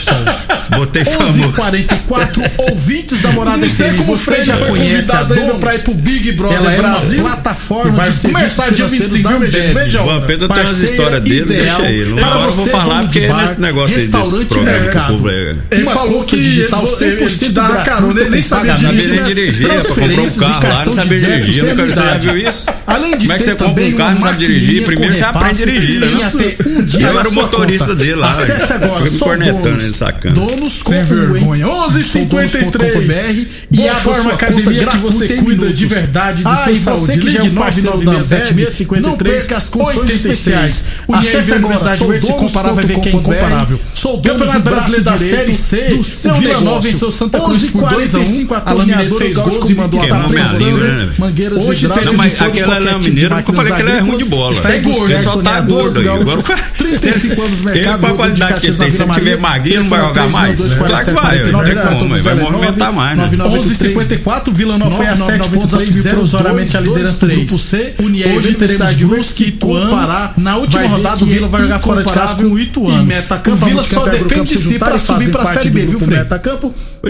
Botei 0.76 1.04
famoso. 1.04 1.52
44 1.52 2.42
ouvintes 2.58 3.20
da 3.20 3.32
Morada 3.32 3.66
é 3.66 4.10
o 4.10 4.16
Freio 4.16 4.44
já 4.44 4.56
conhece 4.56 5.12
a 5.12 5.22
Dona. 5.24 5.54
pra 5.54 5.74
ir 5.74 5.80
pro 5.80 5.94
Big 5.94 6.32
Brother 6.32 6.70
é 6.70 6.76
Brasil. 6.76 7.22
plataforma 7.22 8.10
de 8.10 8.20
começar 8.20 8.72
dia 8.72 8.88
25, 8.88 9.28
veja. 9.74 10.02
O 10.02 10.06
Vampeta 10.06 10.48
tem 10.48 10.62
umas 10.62 10.82
histórias 10.82 11.22
dele, 11.22 11.44
deixa 11.44 11.82
ele. 11.90 12.20
Agora 12.20 12.50
eu 12.50 12.52
vou 12.52 12.66
falar, 12.66 13.00
porque 13.02 13.28
nesse 13.32 13.60
negócio 13.60 13.98
aí 13.98 14.06
desse 14.06 14.44
programas. 14.46 15.60
Ele 15.70 15.84
falou 15.84 16.24
que 16.24 16.36
digital 16.36 16.84
100% 16.86 17.42
ele 17.42 17.52
dá 17.52 17.68
carona, 17.82 18.20
ele 18.20 18.30
nem 18.30 18.42
sabia 18.42 18.74
de 18.74 18.86
saber 19.02 19.22
dirigir, 19.22 19.70
é 19.70 19.80
só 19.80 19.94
comprou 19.94 20.26
um 20.26 20.36
carro 20.36 20.68
lá, 20.68 20.84
não 20.84 20.92
saber 20.92 21.20
dirigir. 21.20 21.64
Nunca, 21.64 21.86
você 21.86 21.92
já 21.92 22.18
viu 22.18 22.36
isso? 22.36 22.70
Além 22.86 23.16
de 23.16 23.26
Como 23.26 23.32
é 23.32 23.36
que 23.36 23.44
você 23.44 23.54
compra 23.54 23.84
um 23.84 23.92
carro, 23.92 24.14
não 24.14 24.20
sabe 24.20 24.38
dirigir? 24.38 24.84
Primeiro 24.84 25.14
você 25.14 25.22
aprende 25.22 25.62
a 25.62 25.66
dirigir, 25.66 26.00
né? 26.00 26.06
Um 26.06 27.00
eu 27.00 27.18
era 27.18 27.28
o 27.28 27.32
motorista 27.32 27.86
conta. 27.88 27.98
dele 27.98 28.14
lá. 28.14 28.30
Acesse 28.30 28.72
agora, 28.72 29.06
só 29.06 29.24
cornetando 29.24 29.78
e 29.78 29.92
sacando. 29.92 30.46
Donos 30.46 30.82
com 30.82 31.04
vergonha. 31.04 31.66
1153 31.66 33.46
e 33.70 33.88
a 33.88 33.96
forma 33.96 34.32
academia 34.32 34.86
que 34.86 34.96
você 34.98 35.28
cuida 35.28 35.72
de 35.72 35.86
verdade 35.86 36.42
de 36.42 36.48
ah, 36.48 36.56
sua 36.56 36.76
saúde. 36.76 37.20
Ligue 37.20 37.50
9967653 37.50 38.96
é 38.96 39.00
não 39.00 39.16
perca 39.16 39.56
as 39.56 39.68
condições 39.68 40.10
especiais. 40.10 40.84
O 41.06 41.16
IEV 41.16 41.52
Universidade 41.52 42.04
Verde 42.04 42.26
se 42.26 42.32
comparar 42.32 42.72
vai 42.72 42.84
ver 42.84 43.00
quem 43.00 43.12
é 43.12 43.16
incomparável. 43.16 43.80
Sou 43.94 44.16
dono 44.16 44.52
do 44.52 44.60
Brasileiro 44.60 45.04
da 45.04 45.18
Série 45.18 45.54
C 45.54 45.94
do 45.96 46.04
seu 46.04 46.34
Vila 46.34 46.60
Nova 46.60 46.88
em 46.88 46.92
seu 46.92 47.10
Santa 47.12 47.40
Cruz 47.40 47.68
por 47.70 47.88
2 47.88 48.14
a 48.14 48.18
1. 48.18 48.46
Mineiro 48.90 49.14
fez 49.16 49.36
gols 49.36 49.68
né? 49.68 49.70
e 49.70 49.74
mandou 49.74 50.00
a 50.00 50.06
Mangueira, 50.08 51.12
Mangueira 51.18 51.60
Hoje 51.60 51.88
tem 51.88 52.04
Não, 52.04 52.14
mas 52.14 52.40
aquela 52.40 52.76
é 52.76 52.98
Mineiro, 52.98 53.34
porque 53.36 53.50
eu 53.50 53.54
falei 53.54 53.72
que 53.72 53.82
ela 53.82 53.90
é 53.90 54.00
ruim 54.00 54.16
de 54.16 54.24
bola. 54.24 54.60
Tá 54.60 54.76
gordo, 54.78 55.22
só 55.22 55.36
tá 55.36 55.60
gordo 55.60 56.00
aí. 56.00 56.08
Agora 56.08 56.42
35 56.78 57.42
anos 57.42 57.62
no 57.62 57.70
Ele, 57.80 57.86
Com 57.86 58.06
a 58.06 58.14
qualidade 58.14 58.60
que 58.60 58.66
ele 58.66 58.76
tem, 58.76 58.90
se 58.90 59.02
ele 59.02 59.12
tiver 59.12 59.38
magrinho, 59.38 59.82
não 59.82 59.90
vai 59.90 60.00
jogar 60.00 60.30
mais. 60.30 60.60
Claro 60.60 61.04
que 61.04 61.10
vai, 61.12 61.52
não 61.52 61.64
tem 61.64 61.76
como, 61.76 62.22
vai 62.22 62.34
movimentar 62.34 62.92
mais, 62.92 63.16
né? 63.16 63.28
11:54 63.30 64.52
Vila 64.52 64.78
Nova 64.78 64.96
foi 64.96 65.06
a 65.06 65.16
7 65.16 65.48
pontos, 65.48 65.74
assumiu 65.74 66.02
provisoriamente 66.02 66.76
a 66.76 66.80
liderança 66.80 67.26
do 67.26 67.34
grupo 67.34 67.58
C. 67.58 67.94
União 67.98 68.36
Hoje 68.36 68.54
teremos 68.54 68.94
Brusque 68.94 69.44
e 69.44 69.48
Ituano. 69.48 69.96
Na 70.36 70.56
última 70.56 70.86
rodada 70.86 71.24
o 71.24 71.26
Vila 71.26 71.48
vai 71.48 71.62
jogar 71.62 71.80
fora 71.80 72.02
de 72.02 72.12
casa 72.12 72.34
com 72.36 72.44
o 72.44 72.58
Ituano. 72.58 73.08
O 73.46 73.56
Vila 73.56 73.84
só 73.84 74.06
depende 74.06 74.56
de 74.56 74.58
si 74.58 74.78
para 74.78 74.98
subir 74.98 75.30
para 75.30 75.42
a 75.42 75.46
Série 75.46 75.70
B, 75.70 75.86
viu, 75.86 75.98
Fred? 75.98 76.20
Meta 76.20 76.38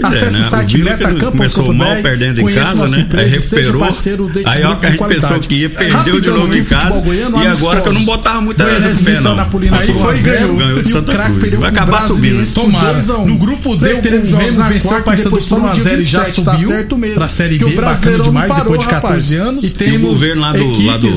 Acesse 0.03 0.41
o 0.41 0.43
site 0.43 0.77
Meta 0.77 1.13
Campo 1.15 1.43
mal 1.73 1.95
perdendo 2.01 2.41
em 2.41 2.53
casa, 2.53 2.87
né? 2.87 3.07
Aí 3.13 3.29
recuperou. 3.29 3.83
Aí 4.45 4.63
ó, 4.63 4.75
que 4.75 4.85
a 4.85 4.91
gente 4.91 5.07
pensou 5.07 5.39
que 5.39 5.55
ia, 5.55 5.69
perdeu 5.69 6.19
de 6.19 6.29
novo 6.29 6.55
em 6.55 6.63
casa. 6.63 7.01
E 7.43 7.47
agora 7.47 7.81
que 7.81 7.89
eu 7.89 7.93
não 7.93 8.03
botava 8.03 8.41
muita 8.41 8.81
gente 8.81 8.99
no 8.99 9.05
pé, 9.05 9.19
não. 9.21 9.39
Aí 9.77 9.93
foi 9.93 10.19
ganhou. 10.19 10.55
Ganhou 10.55 10.81
de 10.81 10.91
Santa 10.91 11.23
Cruz. 11.25 11.53
Vai 11.53 11.69
acabar 11.69 12.01
subindo. 12.01 12.53
Tomara. 12.53 12.99
No 13.25 13.37
grupo 13.37 13.75
D, 13.75 13.95
teremos 13.97 14.31
o 14.31 14.37
mesmo 14.37 14.63
venceu 14.63 14.97
o 14.97 15.03
Paysandu 15.03 15.37
por 15.37 15.59
1 15.59 15.65
a 15.67 15.73
0 15.73 16.01
e 16.01 16.05
já 16.05 16.25
subiu 16.25 16.69
pra 17.15 17.27
Série 17.27 17.57
B. 17.57 17.75
Bacana 17.75 18.19
demais, 18.19 18.55
depois 18.55 18.79
de 18.79 18.85
14 18.87 19.35
anos. 19.35 19.65
E 19.65 19.69
temos 19.71 20.09
o 20.09 20.13
governo 20.13 20.41
lá 20.41 20.53
do, 20.53 21.11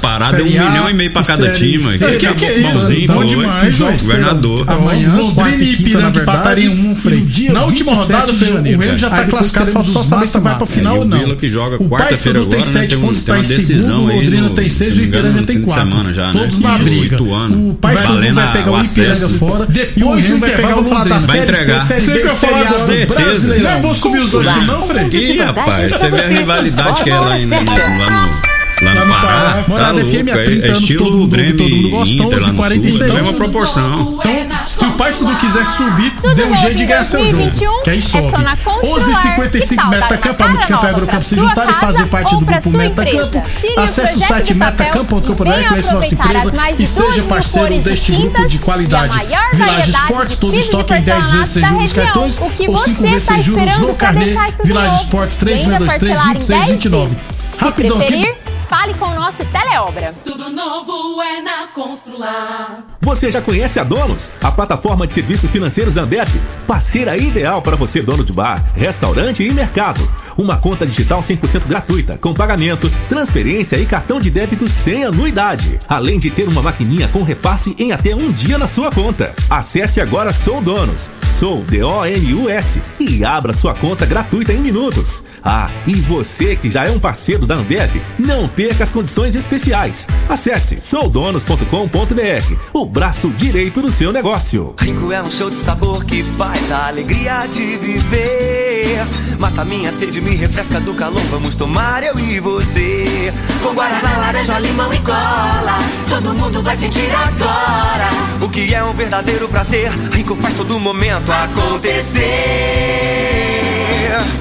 Pará 0.00 0.32
deu 0.32 0.46
um 0.46 0.48
milhão 0.48 0.90
e 0.90 0.94
meio 0.94 1.10
pra 1.10 1.22
cada 1.22 1.50
time. 1.50 1.82
Que, 1.98 2.04
é 2.04 2.16
que, 2.16 2.34
que, 2.34 2.60
bonzinho, 2.60 3.10
O 3.12 3.98
governador. 3.98 4.64
Amanhã, 4.66 5.16
Londrina 5.16 5.62
e 5.62 5.72
Ipiranga 5.72 6.20
empatariam 6.20 6.74
um, 6.74 6.94
Frei. 6.96 7.26
Na 7.52 7.64
última 7.64 7.94
rodada, 7.94 8.32
o 8.32 8.78
Remo 8.78 8.98
já 8.98 9.10
tá 9.10 9.24
classificado 9.24 9.61
falta 9.66 9.88
teremos 9.88 9.92
só 9.92 10.00
os 10.00 10.06
saber 10.06 10.26
se 10.26 10.38
vai 10.40 10.56
pra 10.56 10.66
final 10.66 10.96
É, 10.96 10.98
ou 10.98 11.04
o 11.04 11.08
não. 11.08 11.18
Vila 11.18 11.36
que 11.36 11.48
joga 11.48 11.76
O 11.76 11.88
quarta-feira 11.88 12.40
Paysandu 12.40 12.46
tem 12.50 12.60
agora, 12.60 12.72
né? 12.72 12.80
7 12.80 12.88
Tem 12.88 12.98
um- 12.98 13.00
pontos, 13.02 13.24
tem 13.24 13.26
tá 13.26 13.32
em 13.32 13.42
uma 13.42 13.48
decisão 13.48 13.94
segundo, 13.94 14.10
aí 14.10 14.16
Londrina 14.16 14.50
tem 14.50 14.68
se 14.68 14.76
6 14.76 14.90
não 14.90 14.96
e 14.96 15.00
o 15.00 15.08
Ipiranga 15.08 15.42
tem 15.42 15.56
fim 15.56 15.60
de 15.62 15.66
4. 15.66 15.90
semana 15.90 16.12
já, 16.12 16.26
né? 16.26 16.32
Todos 16.32 16.60
na 16.60 16.74
Isso, 16.74 16.84
briga. 16.84 17.22
O 17.22 17.74
Paysandu 17.80 18.34
vai 18.34 18.52
pegar 18.52 18.70
o 18.70 18.74
o 18.74 18.82
Ipiranga 18.82 19.28
fora. 19.28 19.66
Depois 19.66 20.26
E 20.26 20.28
no 20.30 20.36
intervalo 20.36 20.74
vamos 20.74 20.88
falar 20.88 21.04
da 21.04 21.20
Série 21.20 21.46
C, 21.46 21.52
entregar. 21.52 21.80
Série 21.80 22.00
Sei 22.00 22.14
B, 22.14 22.20
que 22.20 22.26
eu 22.26 22.30
Série 22.32 22.52
falar 22.52 22.66
A 22.66 22.72
do. 22.72 23.06
Brasileirão. 23.14 23.70
Não 23.70 23.78
é 23.78 23.80
bom 23.82 23.94
subir 23.94 24.22
os 24.22 24.30
dois 24.30 24.66
não, 24.66 24.82
Frei? 24.86 25.08
Ih, 25.12 25.36
rapaz, 25.38 25.90
você 25.90 26.08
vê 26.10 26.20
a 26.20 26.28
rivalidade 26.28 27.02
que 27.02 27.10
é 27.10 27.18
lá, 27.18 27.38
no, 27.38 27.48
lá 27.50 28.94
no 29.06 29.12
Pará. 29.14 29.52
Tá 29.62 29.64
Morada 29.68 29.92
louco, 29.92 30.10
FM 30.10 30.28
há 30.28 30.44
30 30.44 30.66
é, 30.66 30.68
é 30.68 30.70
anos, 30.70 30.78
todo 30.78 30.80
estilo 30.80 31.26
Grêmio 31.28 31.56
todo 31.56 31.70
mundo 31.70 31.90
gosta, 31.90 32.14
Inter 32.14 32.28
lá 32.28 32.36
11, 32.36 32.50
no 32.50 32.56
46. 32.56 32.92
sul, 32.98 33.06
é 33.06 33.10
a 33.10 33.22
mesma 33.22 33.32
proporção. 33.36 34.18
Então, 34.18 34.32
o 34.32 34.81
Rapaz, 34.92 35.14
se 35.16 35.24
não 35.24 35.34
quiser 35.36 35.64
subir, 35.64 36.14
Tudo 36.20 36.34
dê 36.34 36.44
um 36.44 36.54
jeito 36.54 36.76
de 36.76 36.84
ganhar 36.84 37.04
seu 37.04 37.20
jogo. 37.20 37.44
2021 37.44 37.82
Que 37.82 37.90
aí 37.90 37.98
é 37.98 38.02
sobe. 38.02 38.30
só 38.30 38.38
na 38.38 38.56
Constrular. 38.56 38.98
11h55 38.98 39.68
Que 39.68 39.76
tal 39.76 39.90
dar 39.90 40.00
Metacampo, 40.00 40.44
a 40.44 40.48
Multicampo 40.48 40.74
e 40.74 40.80
cara 40.80 40.92
Agrocampo 40.92 41.24
se 41.24 41.36
juntaram 41.36 41.70
e 41.70 41.74
casa 41.74 42.06
parte 42.06 42.36
do 42.36 42.44
grupo 42.44 42.70
Metacampo. 42.70 43.42
Acesse 43.78 44.18
o 44.18 44.20
site 44.20 44.54
metacampo.com.br 44.54 45.68
conheça 45.68 45.94
nossa 45.94 46.14
empresa 46.14 46.52
e 46.78 46.86
seja 46.86 47.22
parceiro 47.22 47.82
deste 47.82 48.12
grupo 48.12 48.46
de 48.46 48.58
a 48.58 48.60
qualidade. 48.60 49.18
Village 49.54 49.90
Esportes, 49.90 50.36
todo 50.36 50.56
estoque 50.56 50.94
em 50.94 51.02
10 51.02 51.30
vezes 51.30 51.48
sem 51.48 51.64
juros 51.64 51.92
da 51.92 52.02
cartões 52.04 52.38
que 52.38 52.68
ou 52.68 52.76
5 52.76 53.00
você 53.02 53.08
vezes 53.08 53.26
tá 53.28 53.34
sem 53.34 53.42
juros 53.42 53.62
esperando 53.64 53.88
no 53.88 53.94
carnê. 53.94 54.36
Village? 54.62 54.96
Esportes 54.96 55.38
E 55.42 55.52
ainda 55.52 55.78
3623 55.78 55.86
parcelar 55.86 56.30
em 56.30 56.32
26 56.34 56.66
29. 56.66 57.14
10 57.14 57.32
Rapidão 57.58 57.98
preferir, 57.98 58.34
fale 58.72 58.94
com 58.94 59.04
o 59.04 59.14
nosso 59.14 59.44
teleobra. 59.44 60.14
Tudo 60.24 60.48
novo 60.48 61.20
é 61.20 61.42
na 61.42 61.66
Constrular. 61.74 62.82
Você 63.02 63.30
já 63.30 63.42
conhece 63.42 63.78
a 63.78 63.84
Donos, 63.84 64.30
a 64.40 64.50
plataforma 64.50 65.06
de 65.06 65.12
serviços 65.12 65.50
financeiros 65.50 65.92
da 65.92 66.04
Ambev? 66.04 66.30
Parceira 66.66 67.14
ideal 67.14 67.60
para 67.60 67.76
você, 67.76 68.00
dono 68.00 68.24
de 68.24 68.32
bar, 68.32 68.64
restaurante 68.74 69.44
e 69.44 69.52
mercado. 69.52 70.10
Uma 70.38 70.56
conta 70.56 70.86
digital 70.86 71.20
100% 71.20 71.66
gratuita, 71.66 72.16
com 72.16 72.32
pagamento, 72.32 72.90
transferência 73.10 73.76
e 73.76 73.84
cartão 73.84 74.18
de 74.18 74.30
débito 74.30 74.66
sem 74.70 75.04
anuidade. 75.04 75.78
Além 75.86 76.18
de 76.18 76.30
ter 76.30 76.48
uma 76.48 76.62
maquininha 76.62 77.08
com 77.08 77.22
repasse 77.22 77.76
em 77.78 77.92
até 77.92 78.14
um 78.14 78.32
dia 78.32 78.56
na 78.56 78.66
sua 78.66 78.90
conta. 78.90 79.34
Acesse 79.50 80.00
agora 80.00 80.32
Sou 80.32 80.62
Donos, 80.62 81.10
Sou 81.28 81.62
D-O-N-U-S 81.64 82.80
e 82.98 83.22
abra 83.22 83.52
sua 83.52 83.74
conta 83.74 84.06
gratuita 84.06 84.54
em 84.54 84.60
minutos. 84.60 85.24
Ah, 85.44 85.68
e 85.86 85.94
você 85.96 86.54
que 86.54 86.70
já 86.70 86.84
é 86.84 86.90
um 86.90 87.00
parceiro 87.00 87.46
da 87.46 87.56
Ambev, 87.56 88.00
não 88.18 88.46
perca 88.48 88.84
as 88.84 88.92
condições 88.92 89.34
especiais. 89.34 90.06
Acesse 90.28 90.80
soudonos.com.br, 90.80 92.56
o 92.72 92.86
braço 92.86 93.28
direito 93.30 93.82
do 93.82 93.90
seu 93.90 94.12
negócio. 94.12 94.74
Rico 94.78 95.10
é 95.12 95.22
um 95.22 95.30
show 95.30 95.50
de 95.50 95.56
sabor 95.56 96.04
que 96.04 96.22
faz 96.36 96.70
a 96.70 96.88
alegria 96.88 97.46
de 97.52 97.76
viver. 97.76 98.98
Mata 99.38 99.64
minha 99.64 99.90
sede, 99.90 100.20
me 100.20 100.36
refresca 100.36 100.78
do 100.80 100.94
calor. 100.94 101.22
Vamos 101.30 101.56
tomar 101.56 102.04
eu 102.04 102.16
e 102.18 102.38
você. 102.38 103.32
Com 103.62 103.74
guaraná, 103.74 104.18
laranja, 104.18 104.58
limão 104.60 104.92
e 104.92 104.98
cola. 105.00 105.78
Todo 106.08 106.34
mundo 106.34 106.62
vai 106.62 106.76
sentir 106.76 107.10
agora. 107.12 108.08
O 108.40 108.48
que 108.48 108.72
é 108.72 108.84
um 108.84 108.92
verdadeiro 108.92 109.48
prazer. 109.48 109.90
Rico 110.12 110.36
faz 110.36 110.54
todo 110.54 110.78
momento 110.78 111.32
acontecer. 111.32 113.21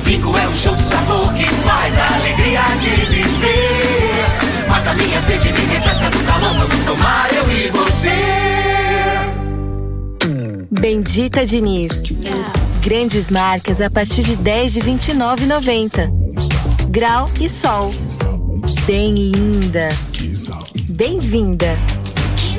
Rico 0.05 0.35
é 0.37 0.47
um 0.47 0.55
show 0.55 0.75
de 0.75 0.81
sabor 0.81 1.33
que 1.33 1.45
faz 1.45 1.97
a 1.97 2.15
alegria 2.15 2.61
de 2.81 2.89
viver. 3.05 4.69
Mata 4.69 4.93
minha 4.93 5.21
sede, 5.21 5.51
me 5.51 5.65
refresca 5.65 6.09
do 6.09 6.23
calor. 6.25 6.53
Vamos 6.57 6.85
tomar 6.85 7.33
eu 7.33 7.51
e 7.51 7.69
você. 7.69 8.51
Bendita 10.71 11.45
Diniz. 11.45 12.01
Grandes 12.81 13.29
marcas 13.29 13.79
a 13.81 13.89
partir 13.89 14.23
de 14.23 14.35
10 14.35 14.73
de 14.73 14.81
29,90. 14.81 16.09
Grau 16.89 17.29
e 17.39 17.47
Sol. 17.47 17.93
Bem 18.85 19.13
linda. 19.13 19.89
Bem-vinda. 20.89 21.77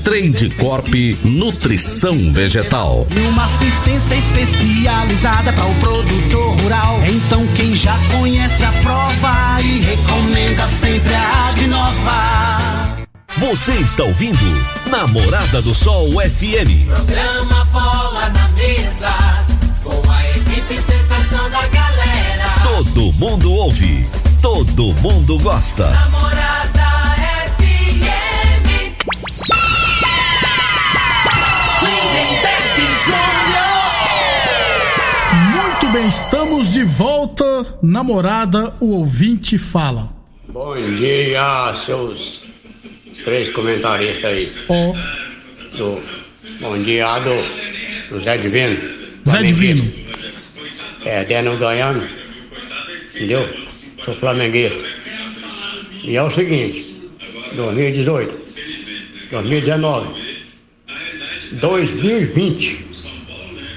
Trade 0.00 0.50
Corp 0.50 0.88
Nutrição 1.24 2.32
Vegetal. 2.32 3.06
E 3.10 3.20
uma 3.28 3.44
assistência 3.44 4.14
especializada 4.14 5.52
para 5.52 5.64
o 5.64 5.74
produtor 5.76 6.60
rural. 6.60 7.00
Então 7.06 7.46
quem 7.56 7.74
já 7.74 7.94
conhece 8.18 8.64
a 8.64 8.72
prova 8.82 9.60
e 9.62 9.80
recomenda 9.80 10.66
sempre 10.80 11.14
a 11.14 11.48
Agrinova. 11.48 13.06
Você 13.38 13.72
está 13.72 14.04
ouvindo 14.04 14.38
Namorada 14.86 15.60
do 15.60 15.74
Sol 15.74 16.10
FM. 16.12 16.86
Programa 16.86 17.64
Bola 17.66 18.28
na 18.30 18.48
Mesa, 18.50 19.10
com 19.82 20.10
a 20.10 20.30
equipe 20.30 20.74
sensação 20.74 21.50
da 21.50 21.66
galera. 21.68 22.50
Todo 22.62 23.12
mundo 23.14 23.52
ouve, 23.52 24.06
todo 24.40 24.94
mundo 25.00 25.38
gosta. 25.38 25.90
Namorada 25.90 26.91
Muito 35.50 35.88
bem, 35.92 36.06
estamos 36.08 36.72
de 36.72 36.84
volta. 36.84 37.44
Namorada, 37.82 38.74
o 38.80 38.92
ouvinte 38.98 39.58
fala. 39.58 40.08
Bom 40.48 40.76
dia, 40.94 41.72
seus 41.74 42.44
três 43.24 43.50
comentaristas 43.50 44.24
aí. 44.24 44.52
Ó, 44.68 44.92
Do, 45.76 46.00
bom 46.60 46.78
dia 46.78 47.18
do, 47.18 48.14
do 48.14 48.22
Zé 48.22 48.36
Divino. 48.36 48.78
Zé 49.28 49.42
Divino. 49.42 49.92
É, 51.04 51.24
Daniel 51.24 51.56
Daiano. 51.56 52.06
Entendeu? 53.14 53.48
Sou 54.04 54.14
flamenguista. 54.14 54.78
E 56.04 56.16
é 56.16 56.22
o 56.22 56.30
seguinte, 56.30 57.10
2018, 57.56 58.34
2019, 59.30 60.22
2020, 61.60 62.86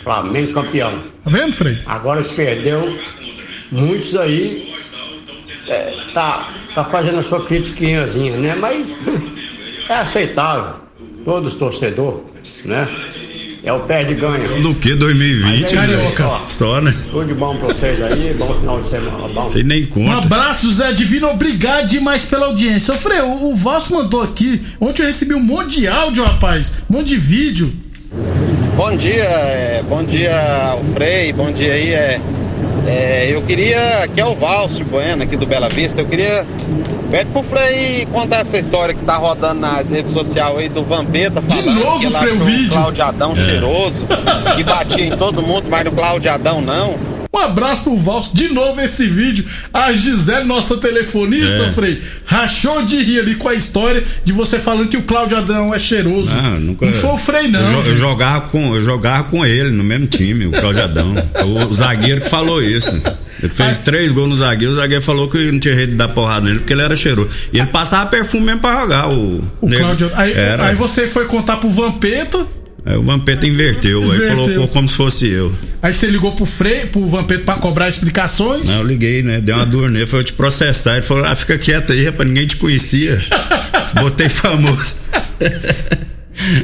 Flamengo 0.05 0.53
campeão. 0.53 1.03
Tá 1.25 1.29
vendo, 1.31 1.51
Frei? 1.51 1.79
Agora 1.85 2.23
que 2.23 2.33
perdeu, 2.35 2.97
muitos 3.71 4.15
aí 4.15 4.73
é, 5.67 5.93
tá, 6.13 6.53
tá 6.73 6.85
fazendo 6.85 7.19
a 7.19 7.23
sua 7.23 7.43
critiquinhazinha, 7.45 8.37
né? 8.37 8.55
Mas 8.55 8.87
é 9.89 9.95
aceitável. 9.95 10.75
Todos 11.25 11.53
os 11.53 11.59
torcedores, 11.59 12.21
né? 12.63 12.87
É 13.63 13.73
o 13.73 13.79
pé 13.79 14.03
de 14.03 14.13
ganho. 14.13 14.61
No 14.61 14.75
que 14.75 14.93
2020? 14.93 15.73
Carioca. 15.73 16.45
Só, 16.45 16.79
né? 16.81 16.93
Tudo 17.09 17.25
de 17.25 17.33
bom 17.33 17.57
pra 17.57 17.69
vocês 17.69 17.99
aí, 17.99 18.31
bom 18.37 18.53
final 18.59 18.79
de 18.79 18.87
semana. 18.87 19.27
Bom. 19.33 19.47
Você 19.47 19.63
nem 19.63 19.85
Um 19.85 19.87
conta. 19.87 20.17
abraço, 20.27 20.71
Zé 20.71 20.91
Divino. 20.93 21.27
Obrigado 21.31 21.87
demais 21.87 22.25
pela 22.25 22.45
audiência. 22.45 22.93
Ô, 22.93 22.97
Frei, 22.99 23.21
o, 23.21 23.45
o 23.49 23.55
Vasco 23.55 23.95
mandou 23.95 24.21
aqui. 24.21 24.61
Ontem 24.79 25.01
eu 25.01 25.07
recebi 25.07 25.33
um 25.33 25.39
monte 25.41 25.79
de 25.79 25.87
áudio, 25.87 26.23
rapaz. 26.23 26.73
Um 26.91 26.97
monte 26.97 27.07
de 27.07 27.17
vídeo. 27.17 27.73
Bom 28.75 28.95
dia, 28.97 29.23
é, 29.23 29.83
bom 29.87 30.03
dia 30.03 30.35
ao 30.71 30.79
Frei, 30.93 31.31
bom 31.31 31.51
dia 31.51 31.73
aí. 31.73 31.93
É, 31.93 32.19
é, 32.87 33.27
eu 33.31 33.41
queria, 33.41 34.03
aqui 34.03 34.19
é 34.19 34.25
o 34.25 34.35
Valcio 34.35 34.85
Bueno, 34.85 35.23
aqui 35.23 35.37
do 35.37 35.45
Bela 35.45 35.69
Vista, 35.69 36.01
eu 36.01 36.05
queria 36.05 36.45
pede 37.09 37.29
pro 37.31 37.43
Frei 37.43 38.05
contar 38.11 38.39
essa 38.39 38.57
história 38.57 38.93
que 38.93 39.03
tá 39.05 39.15
rodando 39.15 39.61
nas 39.61 39.91
redes 39.91 40.11
sociais 40.11 40.57
aí 40.57 40.69
do 40.69 40.83
Vampeta 40.83 41.41
falando 41.41 41.73
novo, 41.73 41.99
que 41.99 42.11
Frei, 42.11 42.33
o 42.33 42.39
vídeo? 42.39 42.71
Cláudio 42.71 43.03
Adão 43.05 43.31
É. 43.31 43.35
cheiroso, 43.35 44.03
que 44.57 44.63
batia 44.63 45.05
em 45.05 45.17
todo 45.17 45.41
mundo, 45.41 45.65
mas 45.69 45.85
no 45.85 45.91
Cláudio 45.91 46.31
Adão 46.31 46.61
não. 46.61 46.95
Um 47.35 47.39
abraço 47.39 47.83
pro 47.83 47.97
Valso. 47.97 48.33
De 48.35 48.47
novo 48.47 48.79
esse 48.79 49.07
vídeo. 49.07 49.43
A 49.73 49.91
Gisele, 49.91 50.45
nossa 50.45 50.77
telefonista, 50.77 51.65
É. 51.65 51.73
Frei, 51.73 52.01
rachou 52.25 52.83
de 52.83 52.97
rir 53.03 53.19
ali 53.19 53.35
com 53.35 53.49
a 53.49 53.53
história 53.53 54.03
de 54.23 54.31
você 54.31 54.57
falando 54.57 54.87
que 54.87 54.95
o 54.97 55.03
Cláudio 55.03 55.37
Adão 55.37 55.73
é 55.73 55.79
cheiroso. 55.79 56.31
Não, 56.31 56.59
nunca. 56.59 56.85
Não 56.85 56.93
foi 56.93 57.09
o 57.11 57.17
Frei, 57.17 57.47
não. 57.49 57.59
Eu, 57.73 57.83
eu 57.83 57.97
jogava 57.97 58.41
com, 58.47 58.73
eu 58.75 58.81
jogava 58.81 59.25
com 59.25 59.45
ele 59.45 59.69
no 59.71 59.83
mesmo 59.83 60.07
time, 60.07 60.47
o 60.47 60.51
Cláudio 60.51 60.83
Adão. 60.83 61.13
O, 61.43 61.65
o 61.69 61.73
zagueiro 61.73 62.21
que 62.21 62.29
falou 62.29 62.61
isso. 62.63 62.89
Ele 63.43 63.53
fez 63.53 63.79
três 63.79 64.13
gols 64.13 64.29
no 64.29 64.35
zagueiro, 64.37 64.71
o 64.71 64.75
zagueiro 64.77 65.03
falou 65.03 65.29
que 65.29 65.51
não 65.51 65.59
tinha 65.59 65.75
jeito 65.75 65.91
de 65.91 65.97
dar 65.97 66.07
porrada 66.07 66.45
nele 66.45 66.59
porque 66.59 66.71
ele 66.71 66.81
era 66.81 66.95
cheiroso. 66.95 67.29
E 67.51 67.57
ele 67.59 67.67
passava 67.67 68.09
perfume 68.09 68.45
mesmo 68.45 68.61
pra 68.61 68.79
jogar. 68.79 69.09
O, 69.09 69.43
O. 69.61 69.67
Cláudio, 69.67 70.09
aí, 70.15 70.33
aí 70.61 70.75
você 70.75 71.05
foi 71.07 71.25
contar 71.25 71.57
pro 71.57 71.69
Vampeta, 71.69 72.45
Aí 72.85 72.95
o 72.95 73.01
Vampeta 73.01 73.47
inverteu, 73.47 74.03
Inverteu. 74.03 74.29
aí 74.29 74.35
colocou 74.35 74.67
como 74.67 74.87
se 74.87 74.93
fosse 74.95 75.27
eu. 75.27 75.51
aí 75.81 75.91
você 75.91 76.05
ligou 76.07 76.33
pro 76.33 76.45
Frei, 76.45 76.85
pro 76.85 77.03
Vampeta 77.07 77.43
pra 77.43 77.55
cobrar 77.55 77.89
explicações. 77.89 78.69
Aí 78.69 78.77
eu 78.77 78.83
liguei, 78.85 79.23
né? 79.23 79.41
Dei 79.41 79.55
uma 79.55 79.65
dor 79.65 79.89
nele, 79.89 80.05
foi 80.05 80.19
eu 80.19 80.23
te 80.23 80.33
processar. 80.33 80.93
Ele 80.93 81.01
falou: 81.01 81.25
ah, 81.25 81.33
fica 81.35 81.57
quieto 81.57 81.91
aí, 81.93 82.05
rapaz, 82.05 82.27
ninguém 82.29 82.45
te 82.45 82.57
conhecia. 82.57 83.19
Botei 83.99 84.29
famoso. 84.29 84.99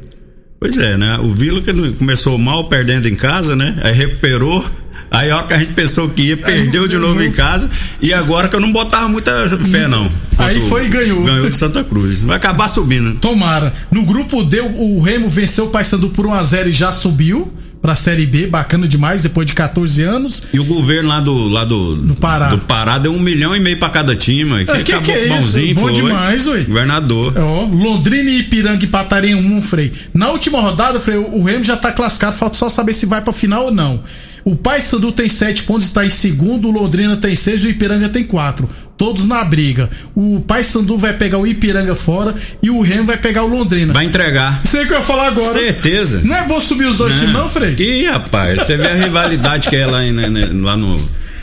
Pois 0.59 0.77
é, 0.77 0.97
né? 0.97 1.17
O 1.23 1.31
Vila 1.31 1.61
que 1.61 1.71
começou 1.93 2.37
mal 2.37 2.65
perdendo 2.65 3.07
em 3.07 3.15
casa, 3.15 3.55
né? 3.55 3.79
Aí 3.81 3.93
recuperou. 3.93 4.63
Aí 5.09 5.31
hora 5.31 5.47
que 5.47 5.53
a 5.53 5.57
gente 5.57 5.73
pensou 5.73 6.09
que 6.09 6.21
ia, 6.21 6.37
perdeu 6.37 6.87
de 6.87 6.97
novo 6.97 7.23
em 7.23 7.31
casa. 7.31 7.69
E 8.01 8.13
agora 8.13 8.49
que 8.49 8.55
eu 8.55 8.59
não 8.59 8.71
botava 8.71 9.07
muita 9.07 9.47
fé, 9.65 9.87
não. 9.87 10.11
Aí 10.37 10.59
foi 10.67 10.85
e 10.85 10.89
ganhou. 10.89 11.23
Ganhou 11.23 11.49
de 11.49 11.55
Santa 11.55 11.83
Cruz. 11.83 12.19
Vai 12.21 12.35
acabar 12.35 12.67
subindo. 12.67 13.15
Tomara. 13.19 13.73
No 13.89 14.05
grupo 14.05 14.43
D, 14.43 14.59
o 14.59 15.01
Remo 15.01 15.29
venceu 15.29 15.65
o 15.65 15.69
Paysandu 15.69 16.09
por 16.09 16.25
1x0 16.27 16.67
e 16.67 16.71
já 16.73 16.91
subiu 16.91 17.51
pra 17.81 17.95
Série 17.95 18.25
B. 18.25 18.47
Bacana 18.47 18.87
demais, 18.87 19.23
depois 19.23 19.47
de 19.47 19.53
14 19.53 20.01
anos. 20.01 20.43
E 20.53 20.59
o 20.59 20.65
governo 20.65 21.09
lá 21.09 21.19
do, 21.19 21.47
lá 21.47 21.63
do, 21.63 21.95
do, 21.95 22.15
Pará. 22.15 22.57
Pará 22.67 22.97
deu 22.97 23.13
um 23.13 23.19
milhão 23.19 23.55
e 23.55 23.59
meio 23.59 23.77
pra 23.77 23.89
cada 23.89 24.15
time. 24.15 24.63
É, 24.63 24.83
que 24.83 24.99
que 24.99 25.11
é 25.11 25.25
isso? 25.25 25.35
bonzinho, 25.35 25.75
Bom 25.75 25.81
foi. 25.81 25.93
demais, 25.93 26.47
ué. 26.47 26.61
Governador. 26.61 27.33
Ó, 27.37 27.63
Londrina 27.65 28.29
e 28.29 28.39
Ipiranga 28.39 28.83
empataram 28.83 29.27
em 29.27 29.35
1, 29.35 29.61
Frei. 29.61 29.91
Na 30.13 30.29
última 30.29 30.59
rodada, 30.61 30.99
Frei, 30.99 31.17
o 31.17 31.43
Remo 31.43 31.63
já 31.63 31.77
tá 31.77 31.91
classificado, 31.91 32.35
falta 32.35 32.57
só 32.57 32.69
saber 32.69 32.93
se 32.93 33.05
vai 33.05 33.21
pra 33.21 33.33
final 33.33 33.65
ou 33.65 33.71
não. 33.71 34.03
O 34.45 34.55
Paysandu 34.55 35.11
tem 35.11 35.27
7 35.29 35.63
pontos, 35.63 35.87
está 35.87 36.05
em 36.05 36.09
segundo, 36.09 36.67
o 36.67 36.71
Londrina 36.71 37.17
tem 37.17 37.35
6 37.35 37.63
e 37.63 37.67
o 37.67 37.69
Ipiranga 37.69 38.09
tem 38.09 38.23
4. 38.23 38.69
Todos 38.97 39.25
na 39.27 39.43
briga. 39.43 39.89
O 40.15 40.41
Paysandu 40.41 40.97
vai 40.97 41.13
pegar 41.13 41.37
o 41.37 41.47
Ipiranga 41.47 41.95
fora 41.95 42.33
e 42.61 42.69
o 42.69 42.81
Remo 42.81 43.05
vai 43.05 43.17
pegar 43.17 43.43
o 43.43 43.47
Londrina. 43.47 43.93
Vai 43.93 44.05
entregar. 44.05 44.61
Sei 44.65 44.83
o 44.83 44.87
que 44.87 44.93
eu 44.93 44.97
ia 44.97 45.03
falar 45.03 45.27
agora. 45.27 45.51
Certeza. 45.53 46.21
Não 46.23 46.35
é 46.35 46.43
bom 46.47 46.59
subir 46.59 46.85
os 46.85 46.97
dois 46.97 47.15
times, 47.15 47.33
não, 47.33 47.49
Frei? 47.49 47.75
Ih, 47.77 48.05
rapaz, 48.07 48.61
você 48.61 48.75
vê 48.77 48.87
a 48.87 48.95
rivalidade 48.95 49.69
que 49.69 49.75
é 49.75 49.85
lá, 49.85 50.03
em- 50.03 50.11
né, 50.11 50.29
né, 50.29 50.49
lá 50.53 50.75
no. 50.75 50.95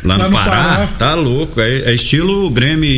Lá, 0.05 0.17
Lá 0.17 0.29
no 0.29 0.33
Pará, 0.37 0.51
Pará. 0.51 0.87
tá 0.99 1.15
louco. 1.15 1.61
É, 1.61 1.91
é 1.91 1.95
estilo 1.95 2.49
Grêmio 2.51 2.89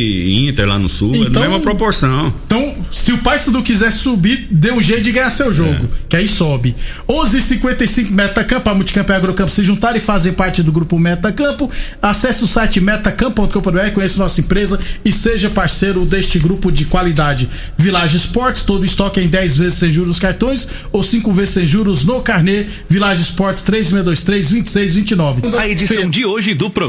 Inter 0.49 0.67
lá 0.67 0.77
no 0.77 0.87
Sul, 0.89 1.13
é 1.15 1.17
Então- 1.19 1.31
da 1.33 1.39
mesma 1.41 1.59
proporção. 1.59 2.33
Então, 2.45 2.75
se 2.91 3.11
o 3.11 3.17
Paysandu 3.19 3.61
quiser 3.63 3.91
subir, 3.91 4.47
dê 4.51 4.71
um 4.71 4.81
jeito 4.81 5.03
de 5.03 5.11
ganhar 5.11 5.29
seu 5.29 5.53
jogo, 5.53 5.87
que 6.07 6.15
aí 6.15 6.27
sobe. 6.27 6.75
11:55 7.07 8.11
Metacampo, 8.11 8.69
a 8.69 8.73
Multicampo 8.73 9.11
e 9.11 9.13
a 9.13 9.17
Agrocampo 9.17 9.51
se 9.51 9.63
juntaram 9.63 9.97
e 9.97 10.01
fazem 10.01 10.33
parte 10.33 10.61
do 10.63 10.71
grupo 10.71 10.97
Metacampo. 10.99 11.69
Acesse 12.01 12.43
o 12.43 12.47
site 12.47 12.79
metacampo.com.br, 12.81 13.91
conheça 13.93 14.19
nossa 14.19 14.39
empresa 14.41 14.79
e 15.03 15.11
seja 15.11 15.49
parceiro 15.49 16.05
deste 16.05 16.37
grupo 16.39 16.71
de 16.71 16.85
qualidade. 16.85 17.49
Village 17.77 18.17
Esportes, 18.17 18.63
todo 18.63 18.85
estoque 18.85 19.19
em 19.19 19.27
10 19.27 19.57
vezes 19.57 19.79
sem 19.79 19.89
juros 19.91 20.09
nos 20.09 20.19
cartões 20.19 20.67
ou 20.91 21.01
5 21.03 21.31
vezes 21.33 21.53
sem 21.53 21.65
juros 21.65 22.03
no 22.05 22.21
carnê. 22.21 22.65
Village 22.89 23.21
Esportes 23.21 23.63
3623-2629. 23.63 25.55
A 25.57 25.67
edição 25.67 26.09
de 26.09 26.25
hoje 26.25 26.53
do 26.53 26.69
programa 26.69 26.88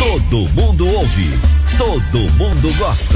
Todo 0.00 0.48
mundo 0.54 0.88
ouve, 0.88 1.28
todo 1.76 2.20
mundo 2.38 2.72
gosta. 2.78 3.00